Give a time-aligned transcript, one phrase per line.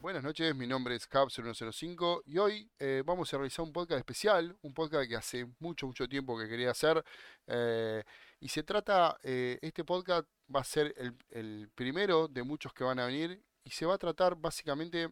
[0.00, 4.56] Buenas noches, mi nombre es Caps105 y hoy eh, vamos a realizar un podcast especial,
[4.62, 7.04] un podcast que hace mucho, mucho tiempo que quería hacer.
[7.48, 8.04] eh,
[8.40, 12.84] y se trata, eh, este podcast va a ser el, el primero de muchos que
[12.84, 15.08] van a venir y se va a tratar básicamente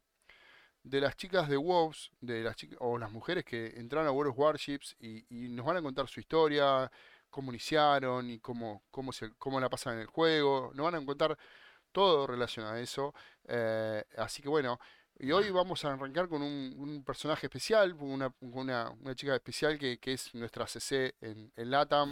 [0.85, 4.31] de las chicas de WoWs, de las chicas, o las mujeres que entraron a World
[4.33, 6.91] of Warships y, y nos van a contar su historia,
[7.29, 10.71] cómo iniciaron y cómo, cómo, se, cómo la pasan en el juego.
[10.75, 11.37] Nos van a contar
[11.97, 13.15] todo relacionado a eso.
[13.49, 14.79] eh, así que bueno,
[15.19, 20.35] y hoy vamos a arrancar con un, personaje especial, una, una, chica especial que, es
[20.35, 22.11] nuestra CC en, LATAM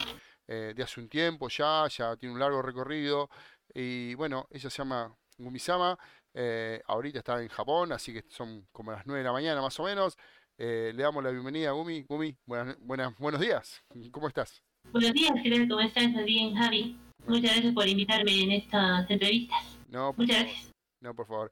[0.49, 3.29] eh, de hace un tiempo ya, ya tiene un largo recorrido.
[3.75, 5.99] Y bueno, ella se llama Gumisama.
[6.33, 9.79] eh, ahorita está en Japón, así que son como las 9 de la mañana más
[9.81, 10.17] o menos.
[10.57, 12.05] Le damos la bienvenida a Gumi.
[12.05, 13.83] Gumi, buenas, buenas, buenos días.
[14.11, 14.63] ¿Cómo estás?
[14.93, 15.33] Buenos días,
[15.69, 16.25] ¿cómo estás?
[16.25, 16.97] Bien, Javi.
[17.27, 19.74] Muchas gracias por invitarme en estas entrevistas.
[19.95, 20.53] No, por Muchas favor.
[20.53, 20.73] gracias.
[21.01, 21.51] No, por favor.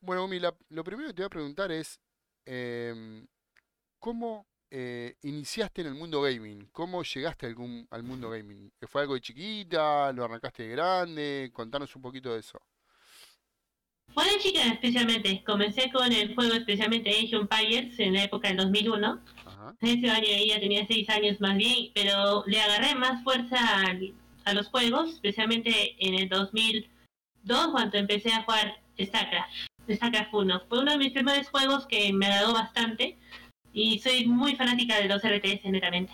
[0.00, 2.00] Bueno, Gumi, la- lo primero que te voy a preguntar es,
[2.46, 3.26] em,
[3.98, 6.68] ¿cómo eh, iniciaste en el mundo gaming?
[6.70, 8.70] ¿Cómo llegaste al, gun- al mundo gaming?
[8.78, 10.12] ¿Que ¿Fue algo de chiquita?
[10.12, 11.50] ¿Lo arrancaste de grande?
[11.52, 12.60] Contanos un poquito de eso.
[14.14, 15.42] Fue de chica especialmente.
[15.44, 19.20] Comencé con el juego especialmente Age of Empires en la época del 2001.
[19.44, 19.74] Ajá.
[19.80, 24.54] Ese año ya tenía 6 años más bien, pero le agarré más fuerza al- a
[24.54, 26.28] los juegos, especialmente en el
[27.44, 29.50] 2002 cuando empecé a jugar StarCraft.
[29.88, 30.60] StarCraft 1.
[30.68, 33.18] Fue uno de mis primeros juegos que me agradó bastante
[33.72, 36.12] y soy muy fanática de los RTS netamente.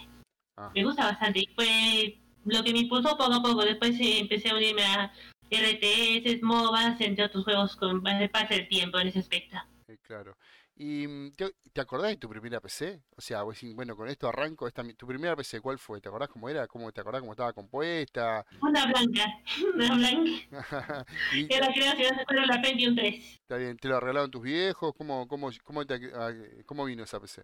[0.57, 3.65] Ah, me gusta bastante y fue lo que me impulsó poco a poco.
[3.65, 5.13] Después eh, empecé a unirme a
[5.51, 9.57] RTS, MOBAs, entre otros juegos con el paso del tiempo en ese aspecto.
[10.03, 10.37] claro.
[10.79, 13.01] ¿Y mm, te, te acordás de tu primera PC?
[13.17, 14.69] O sea, vos decís, bueno, con esto arranco.
[14.69, 16.01] Esta, ¿tu primera PC cuál fue?
[16.03, 16.67] ¿Te acordás cómo era?
[16.67, 18.45] ¿Cómo, te acordás cómo estaba compuesta?
[18.61, 19.25] Una blanca,
[19.75, 20.31] una blanca.
[21.35, 23.15] Y, Era creo la Pentium 3.
[23.15, 24.93] está bien, ¿te lo arreglaron tus viejos?
[24.97, 27.43] ¿Cómo, cómo, cómo, te, cómo vino esa PC?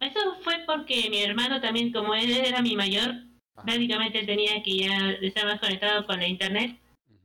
[0.00, 3.10] Eso fue porque mi hermano también, como él era mi mayor,
[3.54, 3.66] Ajá.
[3.66, 6.81] básicamente tenía que ya estar más conectado con la internet.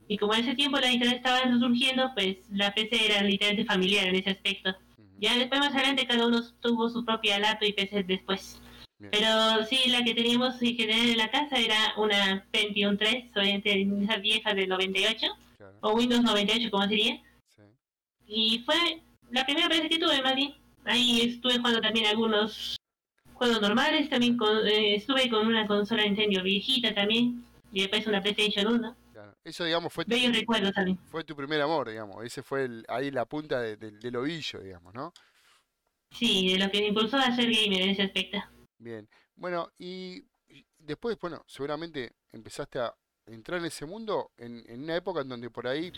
[0.07, 4.07] Y como en ese tiempo la internet estaba surgiendo, pues la PC era literalmente familiar
[4.07, 4.75] en ese aspecto.
[5.19, 8.61] Ya después más adelante cada uno tuvo su propia laptop y PC después.
[8.99, 9.11] Bien.
[9.11, 13.87] Pero sí, la que teníamos en general en la casa era una Pentium 3, obviamente
[14.03, 17.21] esa vieja del 98, Claro, o Windows 98 como sería.
[17.55, 17.61] sí.
[18.27, 18.75] Y fue
[19.31, 20.53] la primera vez que tuve más bien.
[20.85, 22.77] Ahí estuve jugando también algunos
[23.33, 27.43] juegos normales, también con- eh, estuve con una consola Nintendo viejita también,
[27.73, 28.95] y después una PlayStation 1.
[29.47, 30.99] Eso, digamos, fue tu, Bellos recuerdos también.
[31.09, 32.21] fue tu primer amor, digamos.
[32.25, 35.13] Ese fue el, ahí la punta de- de- del ovillo, digamos, ¿no?
[36.11, 38.39] Sí, de lo que me impulsó a ser gamer en ese aspecto.
[38.77, 39.07] Bien.
[39.35, 40.21] Bueno, y
[40.79, 42.93] después, bueno, seguramente empezaste a
[43.25, 45.91] entrar en ese mundo en, en una época en donde por ahí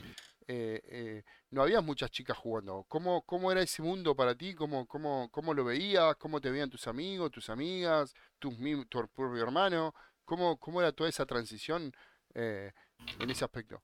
[0.48, 2.86] eh, eh, no había muchas chicas jugando.
[2.88, 4.54] ¿Cómo, cómo era ese mundo para ti?
[4.54, 6.16] ¿Cómo, cómo, cómo lo veías?
[6.18, 8.56] ¿Cómo te veían tus amigos, tus amigas, tus,
[8.90, 9.94] tu propio hermano?
[10.26, 11.92] ¿Cómo, cómo era toda esa transición
[12.36, 12.72] eh,
[13.20, 13.82] en ese aspecto?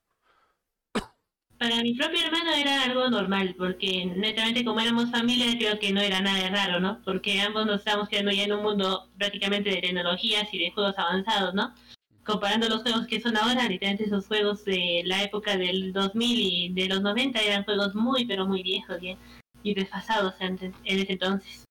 [1.58, 6.00] Para mi propio hermano era algo normal, porque netamente como éramos familia creo que no
[6.00, 7.00] era nada raro, ¿no?
[7.02, 10.98] Porque ambos nos estábamos quedando ya en un mundo prácticamente de tecnologías y de juegos
[10.98, 11.74] avanzados, ¿no?
[12.26, 16.72] Comparando los juegos que son ahora, literalmente esos juegos de la época del 2000 y
[16.74, 19.16] de los 90 eran juegos muy, pero muy viejos ya,
[19.62, 21.66] y desfasados en, en ese entonces.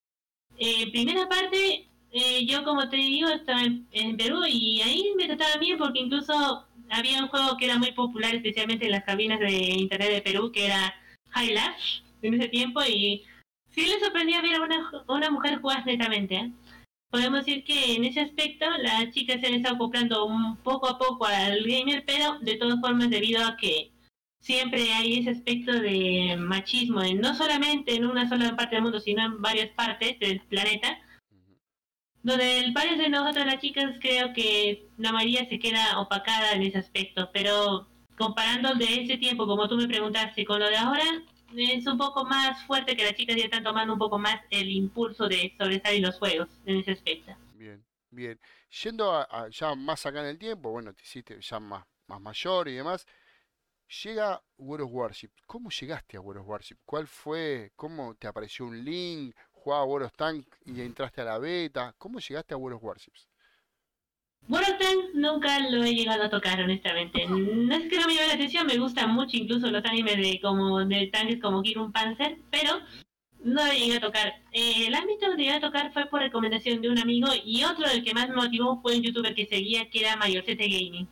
[0.57, 5.59] Eh, primera parte, eh, yo como te digo, estaba en, Perú y ahí me trataban
[5.59, 9.51] bien porque incluso había un juego que era muy popular, especialmente en las cabinas de
[9.51, 10.94] internet de Perú, que era
[11.31, 13.23] High Lash en ese tiempo y
[13.69, 16.35] sí le sorprendía ver a una, una mujer jugar netamente.
[16.35, 16.51] ¿eh?
[17.09, 20.97] Podemos decir que en ese aspecto las chicas se han estado acoplando un poco a
[20.97, 23.91] poco al gamer, pero de todas formas debido a que
[24.41, 29.00] siempre hay ese aspecto de machismo, en, no solamente en una sola parte del mundo,
[29.00, 31.00] sino en varias partes del planeta.
[32.25, 36.63] Donde el varios de nosotras las chicas creo que la mayoría se queda opacada en
[36.63, 37.87] ese aspecto, pero
[38.17, 41.03] comparando de ese tiempo, como tú me preguntaste, con lo de ahora,
[41.55, 44.72] es un poco más fuerte que las chicas ya están tomando un poco más el
[44.72, 47.31] impulso de sobresalir los juegos en ese aspecto.
[47.53, 48.39] Bien, bien.
[48.83, 52.67] Yendo a ya más acá en el tiempo, bueno, te hiciste ya más, más mayor
[52.69, 53.05] y demás.
[54.03, 55.29] Llega World of Warship.
[55.45, 56.78] ¿Cómo llegaste a World of Warship?
[56.85, 57.71] ¿Cuál fue?
[57.75, 59.35] ¿Cómo te apareció un link?
[59.66, 61.96] ¿Jugaba of Tank y entraste a la beta?
[61.97, 63.28] ¿Cómo llegaste a of Warships?
[64.47, 67.26] World of Tanks nunca lo he llegado a tocar, honestamente.
[67.26, 70.40] No es que no me llame la atención, me gustan mucho incluso los animes de
[70.40, 72.79] como de tanques como Kirun Panzer, pero
[73.44, 74.35] no lo llegué a tocar.
[74.52, 77.90] Eh, el ámbito donde llegué a tocar fue por recomendación de un amigo y otro
[77.90, 81.08] del que más me motivó fue un youtuber que seguía que era Mayorcete Gaming.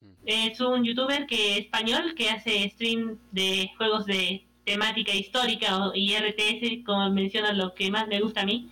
[0.00, 0.16] Ujú.
[0.26, 6.84] Es un youtuber que español que hace stream de juegos de temática histórica y RTS,
[6.84, 8.70] como menciona lo que más me gusta a mí.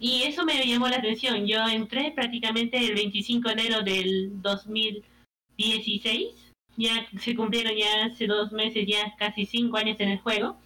[0.00, 1.46] Y eso me llamó la atención.
[1.46, 6.28] Yo entré prácticamente el 25 de enero del 2016.
[6.76, 10.56] Ya se cumplieron ya hace dos meses, ya casi cinco años en el juego.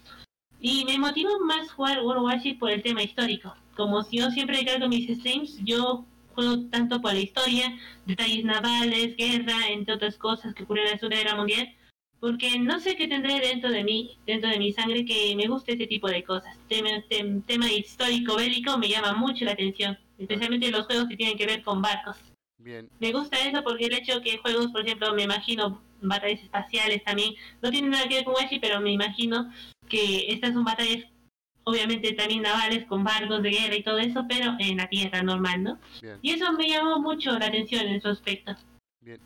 [0.61, 3.55] Y me motivó más jugar World Warcraft por el tema histórico.
[3.75, 7.75] Como si yo siempre cargo mis streams, yo juego tanto por la historia,
[8.05, 11.75] detalles navales, guerra, entre otras cosas que ocurrieron en la Segunda Guerra Mundial
[12.23, 15.73] porque no sé qué tendré dentro de mí, dentro de mi sangre, que me guste
[15.73, 16.57] ese tipo de cosas.
[16.69, 16.91] Tema,
[17.47, 21.65] tema histórico bélico me llama mucho la atención, especialmente los juegos que tienen que ver
[21.65, 22.17] con barcos.
[22.59, 22.89] Bien.
[23.01, 27.35] Me gusta eso porque el hecho que juegos, por ejemplo, me imagino batallas espaciales también,
[27.61, 29.53] no tienen nada que ver con Washi, pero me imagino
[29.89, 31.05] que estas son batallas
[31.65, 35.65] obviamente también navales con barcos de guerra y todo eso, pero en la tierra normal,
[35.65, 35.81] ¿no?
[36.23, 38.55] Y eso me llamó mucho la atención en su aspecto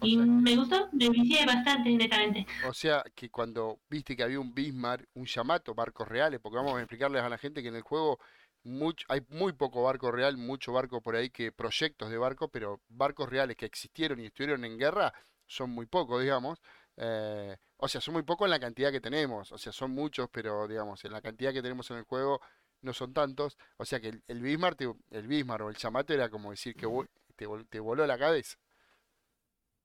[0.02, 2.46] y me gustó, me vicié bastante, netamente.
[2.66, 6.74] O sea, que cuando viste que había un Bismarck, un Yamato, barcos reales, porque vamos
[6.74, 8.18] a explicarles a la gente que en el juego
[8.64, 12.80] mucho, hay muy poco barco real, mucho barco por ahí que proyectos de barco, pero
[12.88, 15.12] barcos reales que existieron y estuvieron en guerra
[15.46, 16.60] son muy pocos, digamos.
[16.96, 19.52] Eh, o sea, son muy pocos en la cantidad que tenemos.
[19.52, 22.40] O sea, son muchos, pero digamos, en la cantidad que tenemos en el juego
[22.80, 23.58] no son tantos.
[23.76, 24.80] O sea que el, Bismarck,
[25.10, 26.88] el Bismarck o el Yamato era como decir que
[27.36, 28.56] te, te voló la cabeza.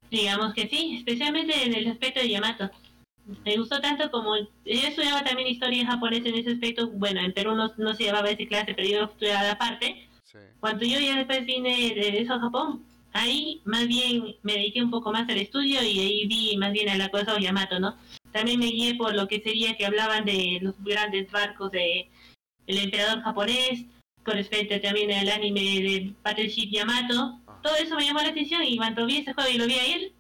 [0.10, 2.70] Digamos que sí, especialmente en el aspecto de Yamato.
[3.46, 6.90] Me gustó tanto como yo estudiaba también historia japonesa en ese aspecto.
[6.90, 10.08] Bueno, en Perú no, no se llevaba esa clase, pero yo estudiaba aparte.
[10.60, 12.84] Cuando yo ya después vine de eso a Japón,
[13.14, 16.90] ahí más bien me dediqué un poco más al estudio y ahí vi más bien
[16.90, 17.96] a la cosa de Yamato, ¿no?
[18.32, 22.10] También me guié por lo que sería que hablaban de los grandes barcos de
[22.68, 23.86] el emperador japonés,
[24.24, 28.78] con respecto también al anime de Battleship Yamato, todo eso me llamó la atención y
[28.78, 30.14] cuando vi ese juego y lo vi a él,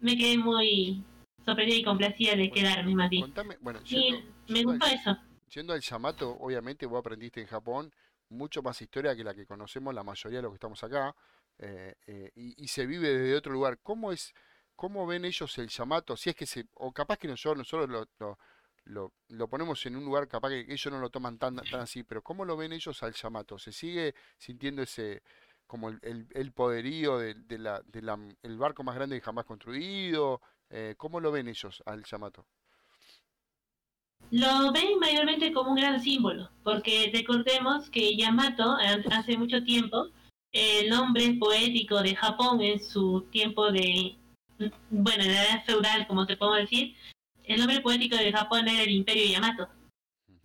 [0.00, 1.04] me quedé muy
[1.44, 3.32] sorprendida y complacida de quedarme más bien.
[3.60, 4.14] bueno, y
[4.48, 5.16] me gustó eso.
[5.48, 7.92] Siendo el Yamato, obviamente vos aprendiste en Japón
[8.30, 11.14] mucho más historia que la que conocemos la mayoría de los que estamos acá,
[11.58, 13.78] eh, eh, y, se vive desde otro lugar.
[13.82, 14.32] ¿Cómo es,
[14.74, 16.16] cómo ven ellos el Yamato?
[16.16, 18.38] Si es que se, o capaz que nosotros, nosotros lo,
[18.86, 22.02] lo, lo, ponemos en un lugar capaz que ellos no lo toman tan, tan así,
[22.02, 23.58] pero ¿cómo lo ven ellos al Yamato?
[23.58, 25.22] ¿Se sigue sintiendo ese,
[25.66, 30.40] como el, el, poderío de, la, de la, el barco más grande jamás construido.
[30.70, 32.46] Eh, ¿Cómo lo ven ellos al Yamato?
[34.30, 38.76] Lo ven mayormente como un gran símbolo, porque recordemos que Yamato
[39.10, 40.08] hace mucho tiempo,
[40.52, 44.16] el nombre poético de Japón en su tiempo de,
[44.90, 46.94] bueno, en la edad feudal, como te puedo decir,
[47.44, 49.68] el nombre poético de Japón era el Imperio Yamato.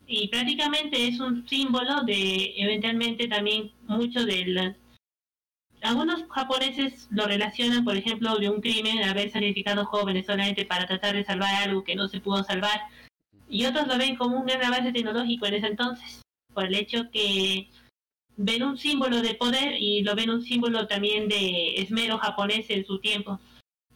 [0.05, 4.75] Y prácticamente es un símbolo de, eventualmente también mucho de las
[5.81, 11.15] algunos japoneses lo relacionan, por ejemplo, de un crimen, haber sacrificado jóvenes solamente para tratar
[11.15, 12.81] de salvar algo que no se pudo salvar,
[13.49, 16.21] y otros lo ven como un gran avance tecnológico en ese entonces,
[16.53, 17.69] por el hecho que
[18.35, 22.85] ven un símbolo de poder y lo ven un símbolo también de esmero japonés en
[22.85, 23.39] su tiempo,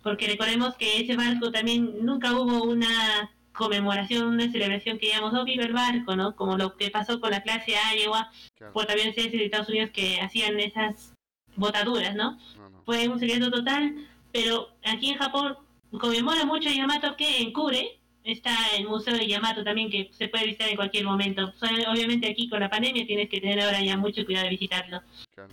[0.03, 5.45] porque recordemos que ese barco también nunca hubo una conmemoración, una celebración que llamamos oh,
[5.45, 6.35] viva el barco, ¿no?
[6.35, 8.31] Como lo que pasó con la clase Iowa,
[8.73, 11.10] por también de Estados Unidos que hacían esas
[11.55, 12.39] botaduras, ¿no?
[12.85, 13.95] Fue un secreto total,
[14.31, 15.55] pero aquí en Japón
[15.99, 20.27] conmemora mucho a Yamato que en Kure está el Museo de Yamato también que se
[20.27, 21.53] puede visitar en cualquier momento.
[21.89, 25.01] Obviamente aquí con la pandemia tienes que tener ahora ya mucho cuidado de visitarlo.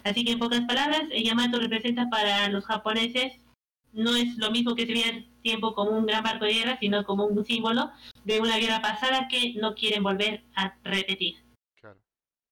[0.05, 3.33] Así que en pocas palabras, el Yamato representa para los japoneses
[3.93, 7.05] no es lo mismo que se veía tiempo como un gran barco de guerra, sino
[7.05, 7.91] como un símbolo
[8.25, 11.37] de una guerra pasada que no quieren volver a repetir.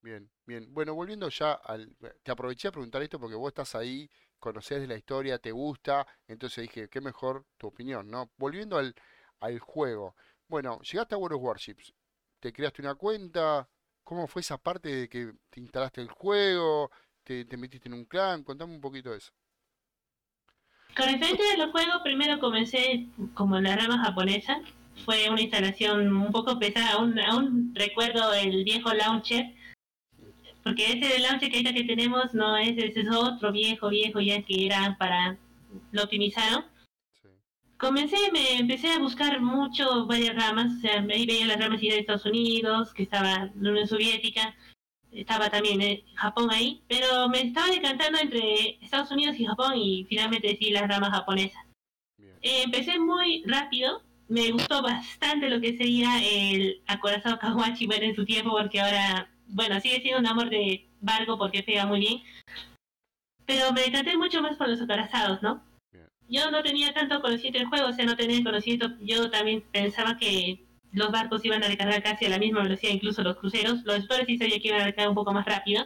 [0.07, 0.31] Bien.
[0.47, 1.97] Bien, bueno, volviendo ya al...
[2.23, 4.09] Te aproveché a preguntar esto porque vos estás ahí,
[4.39, 8.31] conocés de la historia, te gusta, entonces dije, qué mejor tu opinión, ¿no?
[8.37, 8.95] Volviendo al,
[9.41, 10.15] al juego.
[10.47, 11.93] Bueno, llegaste a World Warships,
[12.39, 13.69] te creaste una cuenta,
[14.05, 16.89] ¿cómo fue esa parte de que te instalaste el juego,
[17.25, 18.45] te, te metiste en un clan?
[18.45, 19.33] Contame un poquito de eso.
[20.97, 24.61] Con referente a los juegos, primero comencé como en la rama japonesa.
[25.05, 26.93] Fue una instalación un poco pesada.
[26.93, 29.56] Aún, aún recuerdo el viejo launcher
[30.67, 34.43] porque ese de lance que que tenemos no es, ese es otro viejo, viejo ya
[34.43, 35.39] que era para,
[35.93, 36.65] lo optimizaron.
[37.79, 42.01] Comencé, me empecé a buscar mucho varias ramas, o sea, ahí veía las ramas de
[42.01, 44.57] Estados Unidos, que estaba la Unión Soviética,
[45.13, 50.05] estaba también eh, Japón ahí, pero me estaba decantando entre Estados Unidos y Japón y
[50.09, 51.65] finalmente decidí las ramas japonesas.
[52.43, 58.17] Eh, empecé muy rápido, me gustó bastante lo que sería el acorazado Kawachi, bueno, en
[58.17, 62.23] su tiempo, porque ahora bueno, sigue siendo un amor de barco porque pega muy bien.
[63.47, 65.63] Pero me decanté mucho más por los acorazados, ¿no?
[66.29, 68.91] Yo no tenía tanto conocimiento del juego, o sea, no tenía conocimiento.
[69.01, 73.23] Yo también pensaba que los barcos iban a recargar casi a la misma velocidad, incluso
[73.23, 73.85] los cruceros.
[73.85, 75.85] Los explorers sí sabía que iban a recargar un poco más rápido.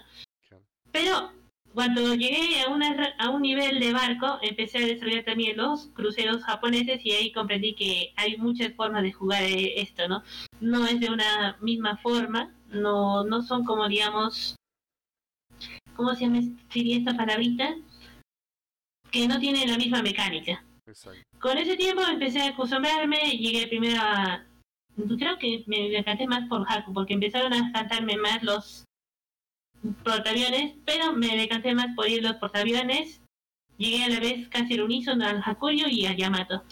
[0.93, 1.33] Pero
[1.75, 6.43] cuando llegué a, una, a un nivel de barco, empecé a desarrollar también los cruceros
[6.43, 10.23] japoneses y ahí comprendí que hay muchas formas de jugar esto, ¿no?
[10.61, 14.57] No es de una misma forma, no, no son como, digamos,
[15.95, 17.75] ¿cómo se llama sería esta palabrita?
[19.11, 20.65] Que no tienen la misma mecánica.
[21.41, 24.45] Con ese tiempo empecé a acostumbrarme, llegué primero a...
[25.19, 28.85] Creo que me decanté más por Haku, porque empezaron a cantarme más los
[30.05, 33.21] portaaviones, pero me decanté más por ir los portaaviones.
[33.79, 36.62] Llegué a la vez casi al unísono al Hakuyo y a Yamato.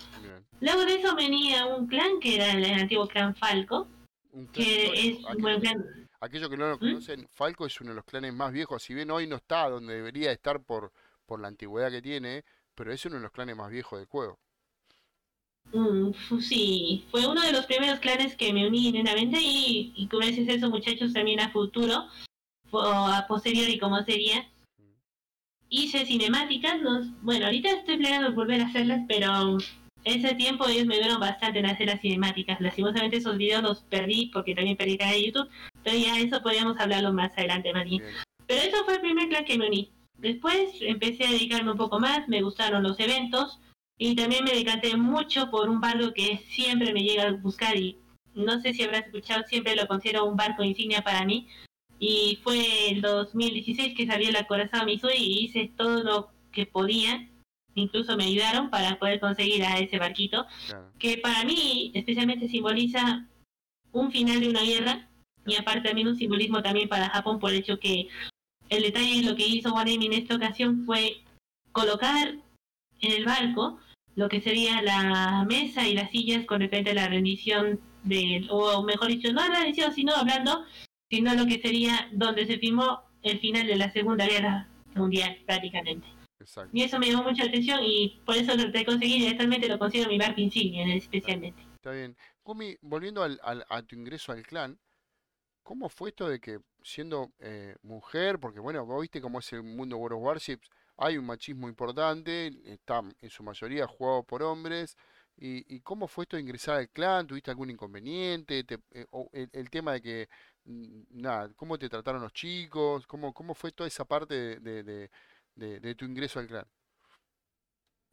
[0.60, 3.88] Luego de eso venía un clan que era el antiguo clan Falco,
[4.46, 6.08] que es un buen clan.
[6.20, 6.80] Aquellos que no lo ¿Mm?
[6.80, 9.94] conocen, Falco es uno de los clanes más viejos, si bien hoy no está donde
[9.94, 10.92] debería estar por,
[11.26, 14.38] por la antigüedad que tiene, pero es uno de los clanes más viejos del juego.
[15.72, 20.48] Mm, sí, fue uno de los primeros clanes que me uní inmediatamente y, y gracias
[20.48, 22.06] a eso muchachos también a futuro
[22.70, 24.48] o a posteriori como sería.
[25.70, 26.80] Hice cinemáticas,
[27.20, 29.58] bueno, ahorita estoy planeando volver a hacerlas, pero
[30.08, 32.60] ese tiempo ellos me dieron bastante en hacer las cinemáticas.
[32.60, 35.48] Lastimosamente esos videos los perdí porque también perdí canal de YouTube,
[35.82, 38.02] pero ya eso podríamos hablarlo más adelante, María.
[38.46, 39.90] Pero eso fue el primer clan que me uní.
[40.16, 43.60] Después empecé a dedicarme un poco más, me gustaron los eventos
[43.98, 47.98] y también me decanté mucho por un barco que siempre me llega a buscar y
[48.34, 51.48] no sé si habrás escuchado, siempre lo considero un barco insignia para mí,
[51.98, 57.28] y fue el 2016 que salió la Corazón Missouri y hice todo lo que podía,
[57.78, 60.46] incluso me ayudaron para poder conseguir a ese barquito,
[60.98, 63.26] que para mí especialmente simboliza
[63.92, 65.08] un final de una guerra
[65.46, 68.08] y aparte también un simbolismo también para Japón por el hecho que
[68.68, 71.22] el detalle de lo que hizo Wanemi en esta ocasión fue
[71.72, 72.34] colocar
[73.00, 73.78] en el barco
[74.14, 78.82] lo que sería la mesa y las sillas con respecto a la rendición de, o
[78.82, 80.64] mejor dicho, no la rendición, sino hablando
[81.10, 86.06] sino lo que sería donde se firmó el final de la Segunda Guerra Mundial prácticamente.
[86.72, 89.78] Y eso me llamó mucha atención y por eso lo traté conseguir y actualmente lo
[89.78, 91.62] considero mi barco insignia especialmente.
[91.74, 92.16] Está bien.
[92.42, 94.78] Kumi, volviendo al, a tu ingreso al clan,
[95.62, 99.62] ¿cómo fue esto de que siendo eh, mujer, porque bueno, vos viste cómo es el
[99.62, 104.96] mundo World of Warships, hay un machismo importante, está en su mayoría jugado por hombres,
[105.40, 107.24] ¿Y, cómo fue esto de ingresar al clan?
[107.28, 108.66] ¿Tuviste algún inconveniente?
[108.90, 110.28] Eh, o el, tema de que
[110.68, 115.10] Mm, nada, cómo te trataron los chicos, cómo, cómo fue toda esa parte de, de,
[115.96, 116.66] tu ingreso al clan.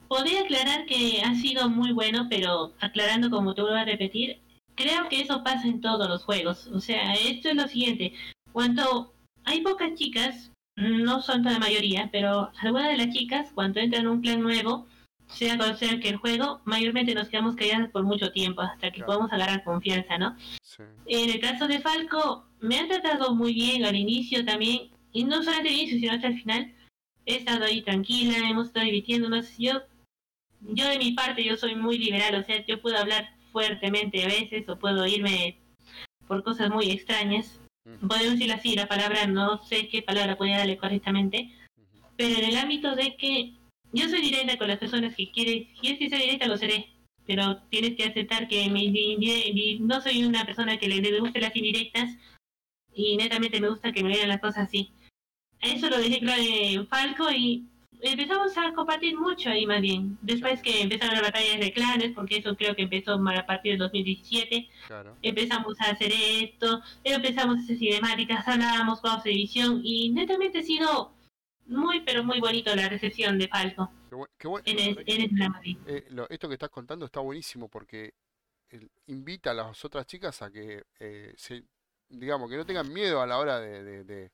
[0.08, 4.40] Podría aclarar que ha sido muy bueno, pero aclarando como te vuelvo a repetir,
[4.75, 6.68] creo que eso pasa en todos los juegos.
[6.68, 8.14] O sea, esto es lo siguiente.
[8.52, 9.14] Cuando
[9.46, 14.10] hay pocas chicas, no son la mayoría, pero algunas de las chicas, cuando entran en
[14.10, 14.88] un clan nuevo,
[15.28, 19.04] sea cual sea que el juego, mayormente nos quedamos calladas por mucho tiempo hasta que
[19.04, 20.36] podamos agarrar confianza, ¿no?
[21.08, 25.42] En el caso de Falco, me han tratado muy bien al inicio también, y no
[25.42, 26.75] solo al inicio, sino hasta el final.
[27.25, 29.58] He estado ahí tranquila, hemos estado divirtiéndonos.
[29.58, 29.82] Yo,
[30.62, 34.27] yo de mi parte, yo soy muy liberal, o sea, yo puedo hablar fuertemente a
[34.27, 35.58] veces o puedo irme
[36.27, 37.60] por cosas muy extrañas.
[38.08, 41.51] Podemos decir así, la palabra, no sé qué palabra puede darle correctamente,
[42.17, 43.53] pero en el ámbito de que
[43.94, 46.89] yo soy directa con las personas que quieren, si quieres que sea directa, lo seré.
[47.25, 52.17] Pero tienes que aceptar que mi, no soy una persona que le, guste las indirectas
[52.94, 54.91] y netamente me gusta que me vean las cosas así.
[55.62, 57.65] Eso lo dejé claro en Falco y
[58.01, 60.17] empezamos a compartir mucho ahí más bien.
[60.21, 63.79] Después que empezaron las batallas de clanes, porque eso creo que empezó a partir del
[63.79, 64.69] 2017,
[65.21, 70.63] empezamos a hacer esto, empezamos a hacer cinemáticas, hablábamos, juegos de edición y netamente ha
[70.63, 71.13] sido
[71.67, 73.91] muy, pero muy bonito la recepción de Falco.
[74.38, 74.97] Qué, en, el,
[75.88, 78.13] eh, esto que estás contando está buenísimo porque
[79.07, 81.63] invita a las otras chicas a que eh, se,
[82.09, 84.31] digamos, que no tengan miedo a la hora de, de,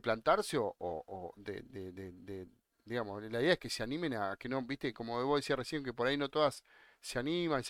[0.00, 2.46] plantarse o, o de, de,
[2.84, 5.84] digamos, la idea es que se animen a que no, viste, como vos decías recién,
[5.84, 6.64] que por ahí no todas
[7.00, 7.62] se animan,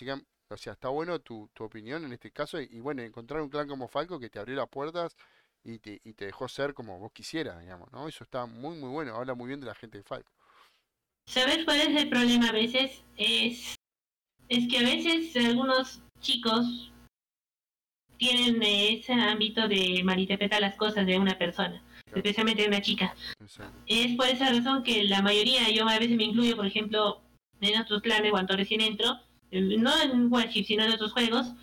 [0.49, 3.49] o sea, está bueno tu, tu opinión en este caso y, y, bueno, encontrar un
[3.49, 5.15] clan como Falco que te abrió las puertas
[5.63, 8.07] y te, y te dejó ser como vos quisieras, digamos, ¿no?
[8.07, 10.31] Eso está muy, muy bueno, habla muy bien de la gente de Falco.
[11.27, 13.03] ¿Sabes cuál es el problema a veces?
[13.17, 13.75] Es,
[14.47, 16.91] es que a veces algunos chicos
[18.17, 21.81] tienen ese ámbito de malinterpretar las cosas de una persona,
[22.15, 23.15] especialmente de una chica.
[23.87, 27.21] Es por esa razón que la mayoría, yo a veces me incluyo, por ejemplo,
[27.61, 29.17] en otros planes cuando recién entro,
[29.51, 31.53] no en Warship, sino en otros juegos,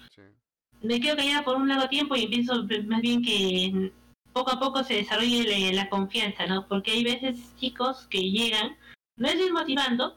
[0.82, 3.92] me quedo callada por un largo tiempo y empiezo más bien que
[4.32, 6.68] poco a poco se desarrolle la confianza, ¿no?
[6.68, 8.76] Porque hay veces chicos que llegan,
[9.16, 10.16] no es desmotivando,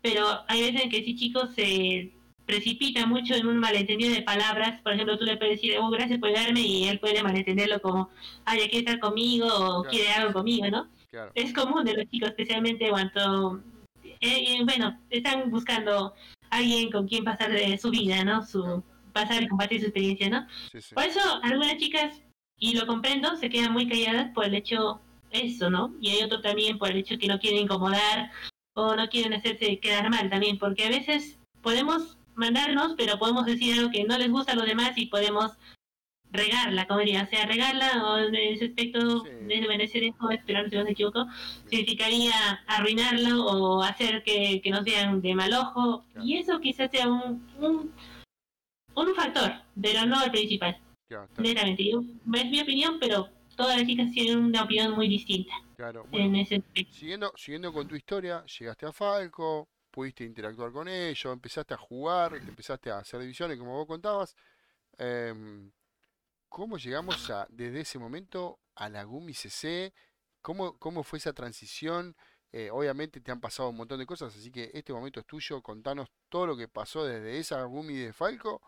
[0.00, 2.12] pero hay veces en que sí chicos se
[2.46, 4.80] precipita mucho en un malentendido de palabras.
[4.82, 8.10] Por ejemplo, tú le puedes decir, oh, gracias por darme, y él puede malentenderlo como,
[8.44, 10.88] ay, ya quiere estar conmigo o quiere algo conmigo, ¿no?
[11.34, 13.62] Es común de los chicos, especialmente cuando,
[14.02, 16.14] eh, eh, bueno, están buscando
[16.50, 18.46] alguien con quien pasar de su vida, ¿no?
[18.46, 20.46] Su pasar y compartir su experiencia, ¿no?
[20.94, 22.22] Por eso algunas chicas,
[22.58, 25.00] y lo comprendo, se quedan muy calladas por el hecho
[25.30, 25.94] eso, ¿no?
[26.00, 28.30] Y hay otro también por el hecho que no quieren incomodar
[28.74, 33.74] o no quieren hacerse quedar mal también, porque a veces podemos mandarnos, pero podemos decir
[33.74, 35.52] algo que no les gusta a los demás y podemos
[36.30, 40.84] regarla, como diría, o sea, regarla o en ese aspecto desvanecer esto, esperar si no
[40.84, 41.26] se equivoco,
[41.66, 42.32] significaría
[42.66, 46.04] arruinarlo o hacer que, nos vean de mal ojo.
[46.22, 47.92] Y eso quizás sea un, un,
[48.94, 50.78] un factor, pero no el principal.
[51.08, 55.52] Claro, es mi opinión, pero todas las chicas tienen una opinión muy distinta.
[55.76, 61.32] Claro, en ese siguiendo, siguiendo con tu historia, llegaste a Falco, pudiste interactuar con ellos,
[61.32, 64.36] empezaste a jugar, empezaste a hacer divisiones, como vos contabas.
[64.98, 65.72] Em,
[66.50, 69.94] ¿Cómo llegamos a, desde ese momento a la Gumi CC?
[70.42, 72.14] ¿Cómo, cómo fue esa transición?
[72.52, 75.62] Eh, obviamente te han pasado un montón de cosas, así que este momento es tuyo.
[75.62, 78.60] Contanos todo lo que pasó desde esa Gumi de Falco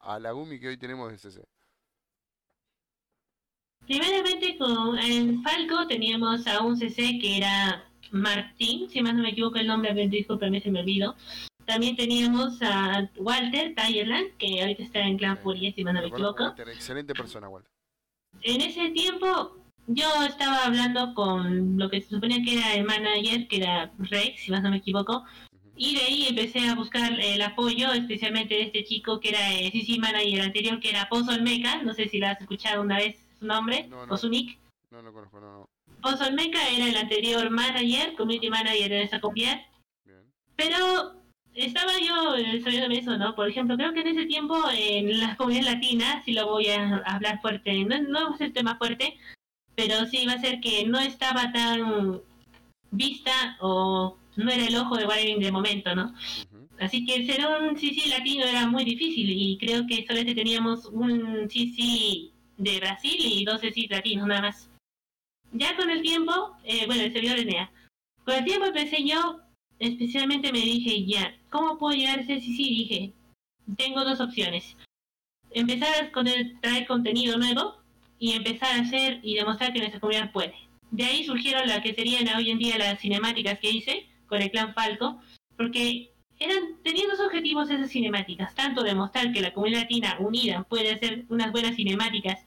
[0.00, 1.44] a la Gumi que hoy tenemos de CC.
[3.86, 4.98] Primeramente con
[5.44, 9.92] Falco teníamos a un CC que era Martín, si más no me equivoco el nombre,
[10.08, 11.16] disculpenme, se me olvidó.
[11.66, 16.08] También teníamos a Walter Tyerland, que ahorita está en Clan Furia, si más no me
[16.08, 16.54] equivoco.
[16.56, 17.70] excelente persona, Walter.
[18.42, 19.56] En ese tiempo
[19.88, 24.42] yo estaba hablando con lo que se suponía que era el manager, que era Rex,
[24.42, 25.24] si más no me equivoco.
[25.76, 29.72] Y de ahí empecé a buscar el apoyo, especialmente de este chico que era el
[29.72, 31.82] CC Manager anterior, que era Pozo Meca.
[31.82, 34.56] No sé si lo has escuchado una vez su nombre o su nick.
[34.90, 35.73] No, no conozco, no, no.
[36.04, 39.62] Pozo Meca era el anterior manager, community manager de esa comunidad.
[40.54, 41.22] Pero
[41.54, 43.34] estaba yo estudiando eso, ¿no?
[43.34, 46.98] Por ejemplo, creo que en ese tiempo en las comunidades latinas, si lo voy a
[47.06, 49.16] hablar fuerte, no, no a ser tema fuerte,
[49.74, 52.20] pero sí va a ser que no estaba tan
[52.90, 56.12] vista o no era el ojo de Warren de momento, ¿no?
[56.80, 61.48] Así que ser un CC latino era muy difícil y creo que solamente teníamos un
[61.48, 64.73] CC de Brasil y dos CC latinos nada más.
[65.54, 67.70] Ya con el tiempo, eh, bueno, el servidor de NEA,
[68.24, 69.40] con el tiempo empecé yo
[69.78, 72.68] especialmente me dije, ya, ¿cómo puedo llegar a ese sí, sí?
[72.70, 73.12] Dije,
[73.76, 74.76] tengo dos opciones.
[75.50, 77.76] Empezar a traer contenido nuevo
[78.18, 80.54] y empezar a hacer y demostrar que nuestra comunidad puede.
[80.90, 84.50] De ahí surgieron las que serían hoy en día las cinemáticas que hice con el
[84.50, 85.20] clan Falco,
[85.56, 90.92] porque eran tenían dos objetivos esas cinemáticas, tanto demostrar que la comunidad latina unida puede
[90.92, 92.44] hacer unas buenas cinemáticas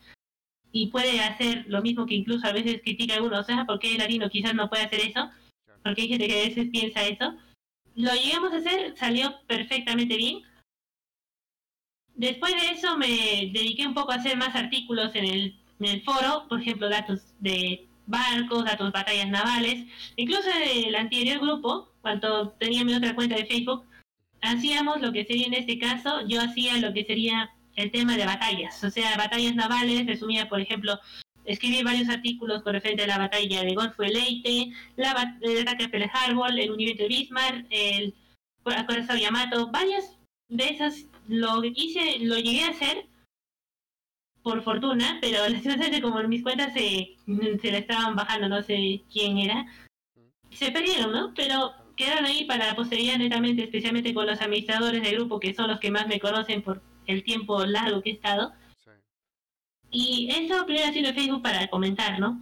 [0.72, 3.80] y puede hacer lo mismo que incluso a veces critica a algunos, o sea, ¿por
[3.80, 5.30] qué el latino quizás no puede hacer eso?
[5.88, 7.34] porque hay gente que a veces piensa eso.
[7.96, 10.42] Lo llegamos a hacer, salió perfectamente bien.
[12.14, 13.08] Después de eso me
[13.54, 17.22] dediqué un poco a hacer más artículos en el, en el foro, por ejemplo, datos
[17.40, 23.36] de barcos, datos de batallas navales, incluso el anterior grupo, cuando tenía mi otra cuenta
[23.36, 23.84] de Facebook,
[24.42, 28.26] hacíamos lo que sería en este caso, yo hacía lo que sería el tema de
[28.26, 31.00] batallas, o sea, batallas navales, resumía, por ejemplo,
[31.46, 35.90] escribí varios artículos con referente a la batalla de Golfo de la, el ataque a
[35.90, 38.14] Pearl Harbor, el hundimiento de Bismarck, el
[38.66, 40.18] acorazado Yamato, varias
[40.50, 43.06] de esas lo hice, lo llegué a hacer
[44.42, 49.04] por fortuna, pero lastimosamente como en mis cuentas se, se le estaban bajando, no sé
[49.12, 49.66] quién era,
[50.52, 51.34] se perdieron, ¿no?
[51.36, 55.80] Pero quedaron ahí para la netamente, especialmente con los administradores del grupo, que son los
[55.80, 58.54] que más me conocen por el tiempo largo que he estado.
[59.90, 62.42] Y eso primero haciendo Facebook para comentar, ¿no?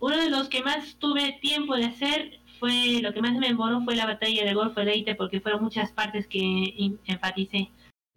[0.00, 3.80] Uno de los que más tuve tiempo de hacer fue, lo que más me envoló
[3.82, 7.70] fue la batalla de Golfo de Leite porque fueron muchas partes que enfaticé.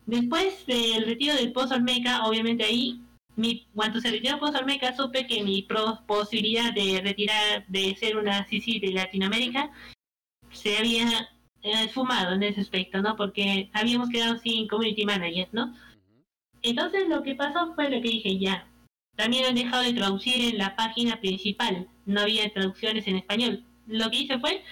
[0.06, 3.02] Después del retiro del Pozo Olmeca, obviamente ahí,
[3.36, 5.68] mi, cuando se retiró Pozo Olmeca, supe que mi
[6.08, 9.72] posibilidad de retirar, de ser una CC de Latinoamérica,
[10.52, 11.30] se había
[11.66, 13.16] esfumado en ese aspecto, ¿no?
[13.16, 15.76] Porque habíamos quedado sin community manager, ¿no?
[16.62, 18.68] Entonces lo que pasó fue lo que dije ya.
[19.16, 21.88] También han dejado de traducir en la página principal.
[22.06, 23.64] No había traducciones en español.
[23.88, 24.64] Lo que hice fue,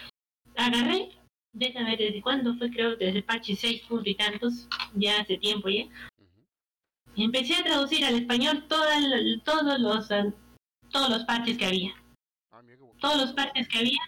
[0.55, 1.09] agarré,
[1.53, 5.37] déjame ver desde cuándo fue, creo desde el parche 6 punto y tantos, ya hace
[5.37, 5.85] tiempo ya.
[7.15, 10.07] empecé a traducir al español todos los
[10.91, 11.93] todos los parches que había.
[12.51, 12.61] Ah,
[12.99, 13.99] todos los parches que había.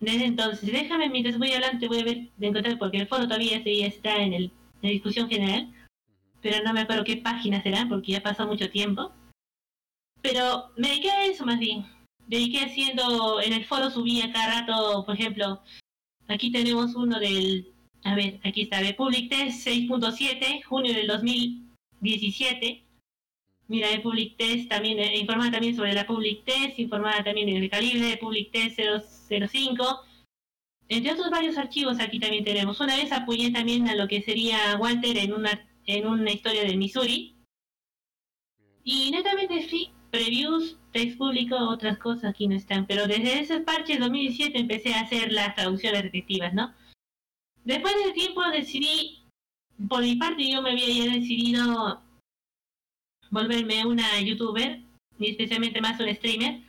[0.00, 3.60] Desde entonces, déjame mientras voy adelante, voy a ver de encontrar, porque el foro todavía
[3.64, 5.72] está en el de discusión general,
[6.40, 9.12] pero no me acuerdo qué página será porque ya pasó mucho tiempo.
[10.22, 11.84] Pero me dediqué a eso más bien.
[12.28, 15.62] Dediqué haciendo, en el foro subía cada rato, por ejemplo,
[16.28, 17.72] aquí tenemos uno del
[18.04, 22.87] A ver, aquí está, de Public Test 6.7, junio del 2017.
[23.68, 27.62] Mira, de Public Test también, eh, informada también sobre la Public Test, informada también en
[27.62, 28.80] el calibre Public Test
[29.28, 30.04] 005.
[30.88, 32.80] Entre otros varios archivos aquí también tenemos.
[32.80, 36.78] Una vez apoyé también a lo que sería Walter en una, en una historia del
[36.78, 37.36] Missouri.
[38.84, 42.86] Y netamente sí, previews, text público, otras cosas aquí no están.
[42.86, 46.72] Pero desde ese parche 2017 empecé a hacer las traducciones respectivas, ¿no?
[47.64, 49.24] Después de tiempo decidí,
[49.90, 52.00] por mi parte yo me había ya decidido
[53.30, 54.80] volverme una youtuber,
[55.18, 56.60] y especialmente más un streamer,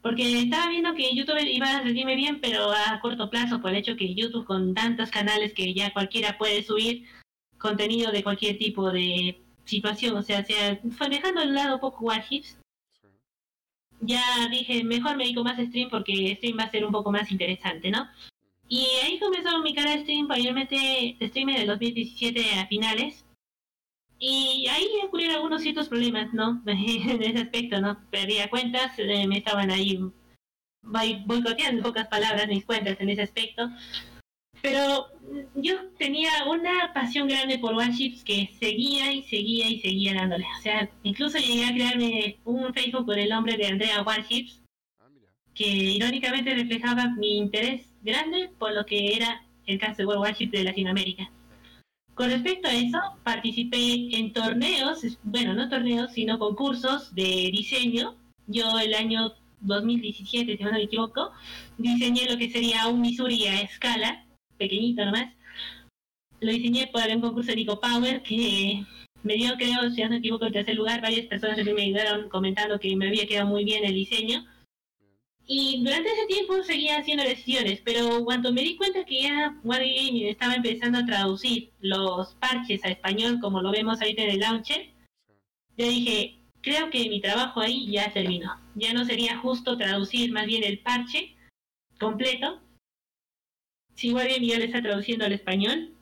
[0.00, 3.76] porque estaba viendo que YouTube iba a rendirme bien, pero a corto plazo, por el
[3.76, 7.06] hecho que YouTube con tantos canales que ya cualquiera puede subir
[7.58, 12.04] contenido de cualquier tipo de situación, o sea, sea fue dejando de lado un poco
[12.04, 12.58] Warships,
[14.00, 17.12] ya dije, mejor me dedico más a stream porque stream va a ser un poco
[17.12, 18.08] más interesante, ¿no?
[18.68, 23.24] Y ahí comenzó mi cara de stream, mayormente streamer de 2017 a finales.
[24.24, 26.62] Y ahí ocurrieron algunos ciertos problemas, ¿no?
[26.66, 27.98] en ese aspecto, ¿no?
[28.08, 29.98] Perdía cuentas, eh, me estaban ahí
[31.26, 33.68] boicoteando en pocas palabras mis cuentas en ese aspecto.
[34.60, 35.08] Pero
[35.56, 40.46] yo tenía una pasión grande por Warships que seguía y seguía y seguía dándole.
[40.56, 44.62] O sea, incluso llegué a crearme un Facebook con el nombre de Andrea Warships,
[45.00, 45.08] ah,
[45.52, 50.62] que irónicamente reflejaba mi interés grande por lo que era el caso de Warships de
[50.62, 51.28] Latinoamérica.
[52.14, 58.16] Con respecto a eso, participé en torneos, bueno, no torneos, sino concursos de diseño.
[58.46, 61.30] Yo el año 2017, si no me equivoco,
[61.78, 64.26] diseñé lo que sería un Missouri a escala,
[64.58, 65.32] pequeñito nomás.
[66.40, 68.84] Lo diseñé para un concurso de Power que
[69.22, 71.00] me dio, creo, si no me equivoco, el tercer lugar.
[71.00, 74.44] Varias personas me ayudaron comentando que me había quedado muy bien el diseño.
[75.46, 80.28] Y durante ese tiempo seguía haciendo decisiones, pero cuando me di cuenta que ya Wargaming
[80.28, 84.90] estaba empezando a traducir los parches a español, como lo vemos ahorita en el launcher,
[85.76, 88.56] yo dije, creo que mi trabajo ahí ya terminó.
[88.76, 91.36] Ya no sería justo traducir más bien el parche
[91.98, 92.60] completo,
[93.94, 95.94] si Wargaming ya lo está traduciendo al español.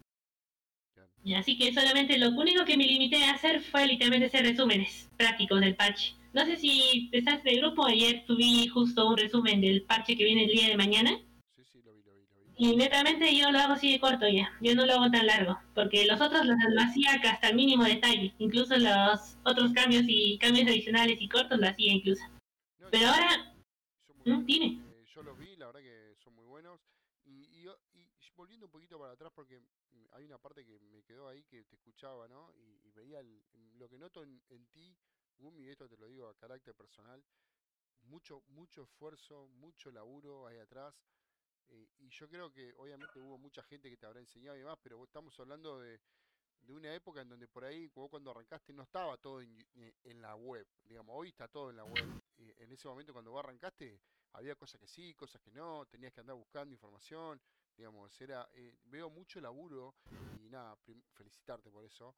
[1.36, 5.60] Así que solamente lo único que me limité a hacer fue literalmente hacer resúmenes prácticos
[5.60, 6.14] del parche.
[6.32, 10.44] No sé si estás el grupo, ayer subí justo un resumen del parche que viene
[10.44, 11.18] el día de mañana.
[11.56, 12.72] Sí, sí, lo vi, lo vi, lo vi.
[12.72, 15.58] Y netamente yo lo hago así de corto ya, yo no lo hago tan largo,
[15.74, 20.68] porque los otros los hacía hasta el mínimo detalle, incluso los otros cambios y cambios
[20.68, 22.22] adicionales y cortos lo hacía incluso.
[22.92, 23.54] Pero ahora,
[24.24, 24.44] ¿Mm?
[24.44, 24.66] tiene.
[24.66, 26.80] Eh, yo los vi, la verdad que son muy buenos.
[27.24, 27.66] Y, y,
[28.36, 29.60] volviendo un poquito para atrás, porque
[30.12, 32.52] hay una parte que me quedó ahí que te escuchaba, ¿no?
[32.56, 33.20] Y, veía
[33.78, 34.94] lo que noto en, en ti
[35.40, 37.24] Gumi, esto te lo digo a carácter personal,
[38.02, 40.94] mucho, mucho esfuerzo, mucho laburo ahí atrás.
[41.68, 44.78] Eh, y yo creo que obviamente hubo mucha gente que te habrá enseñado y demás,
[44.82, 46.00] pero estamos hablando de,
[46.68, 50.66] una época en donde por ahí, cuando arrancaste, no estaba todo en, eh, la web.
[50.84, 52.22] Digamos, hoy está todo en la web.
[52.36, 54.00] en ese momento, cuando vos arrancaste,
[54.32, 57.40] había cosas que sí, cosas que no, tenías que andar buscando información.
[57.76, 59.94] Digamos, era, eh, veo mucho laburo
[60.38, 60.76] y nada,
[61.14, 62.14] felicitarte por eso.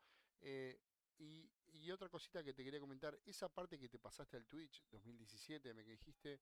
[1.18, 4.84] Y, y, otra cosita que te quería comentar, esa parte que te pasaste al Twitch
[4.90, 6.40] 2017, me dijiste,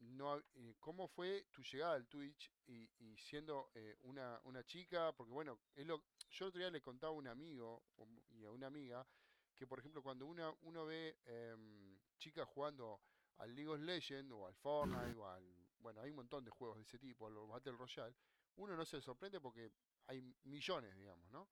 [0.00, 5.12] no, eh, ¿cómo fue tu llegada al Twitch y, siendo eh, una, una chica?
[5.12, 7.84] Porque bueno, es lo, yo el otro día le contaba a un amigo
[8.30, 9.06] y a una amiga
[9.54, 13.00] que por ejemplo cuando una, uno ve eh, chicas jugando
[13.38, 15.44] al League of Legends o al Fortnite o al...
[15.78, 18.14] Bueno, hay un montón de juegos de ese tipo, los Battle Royale,
[18.56, 19.72] uno no se sorprende porque
[20.06, 21.48] hay millones, digamos, ¿no?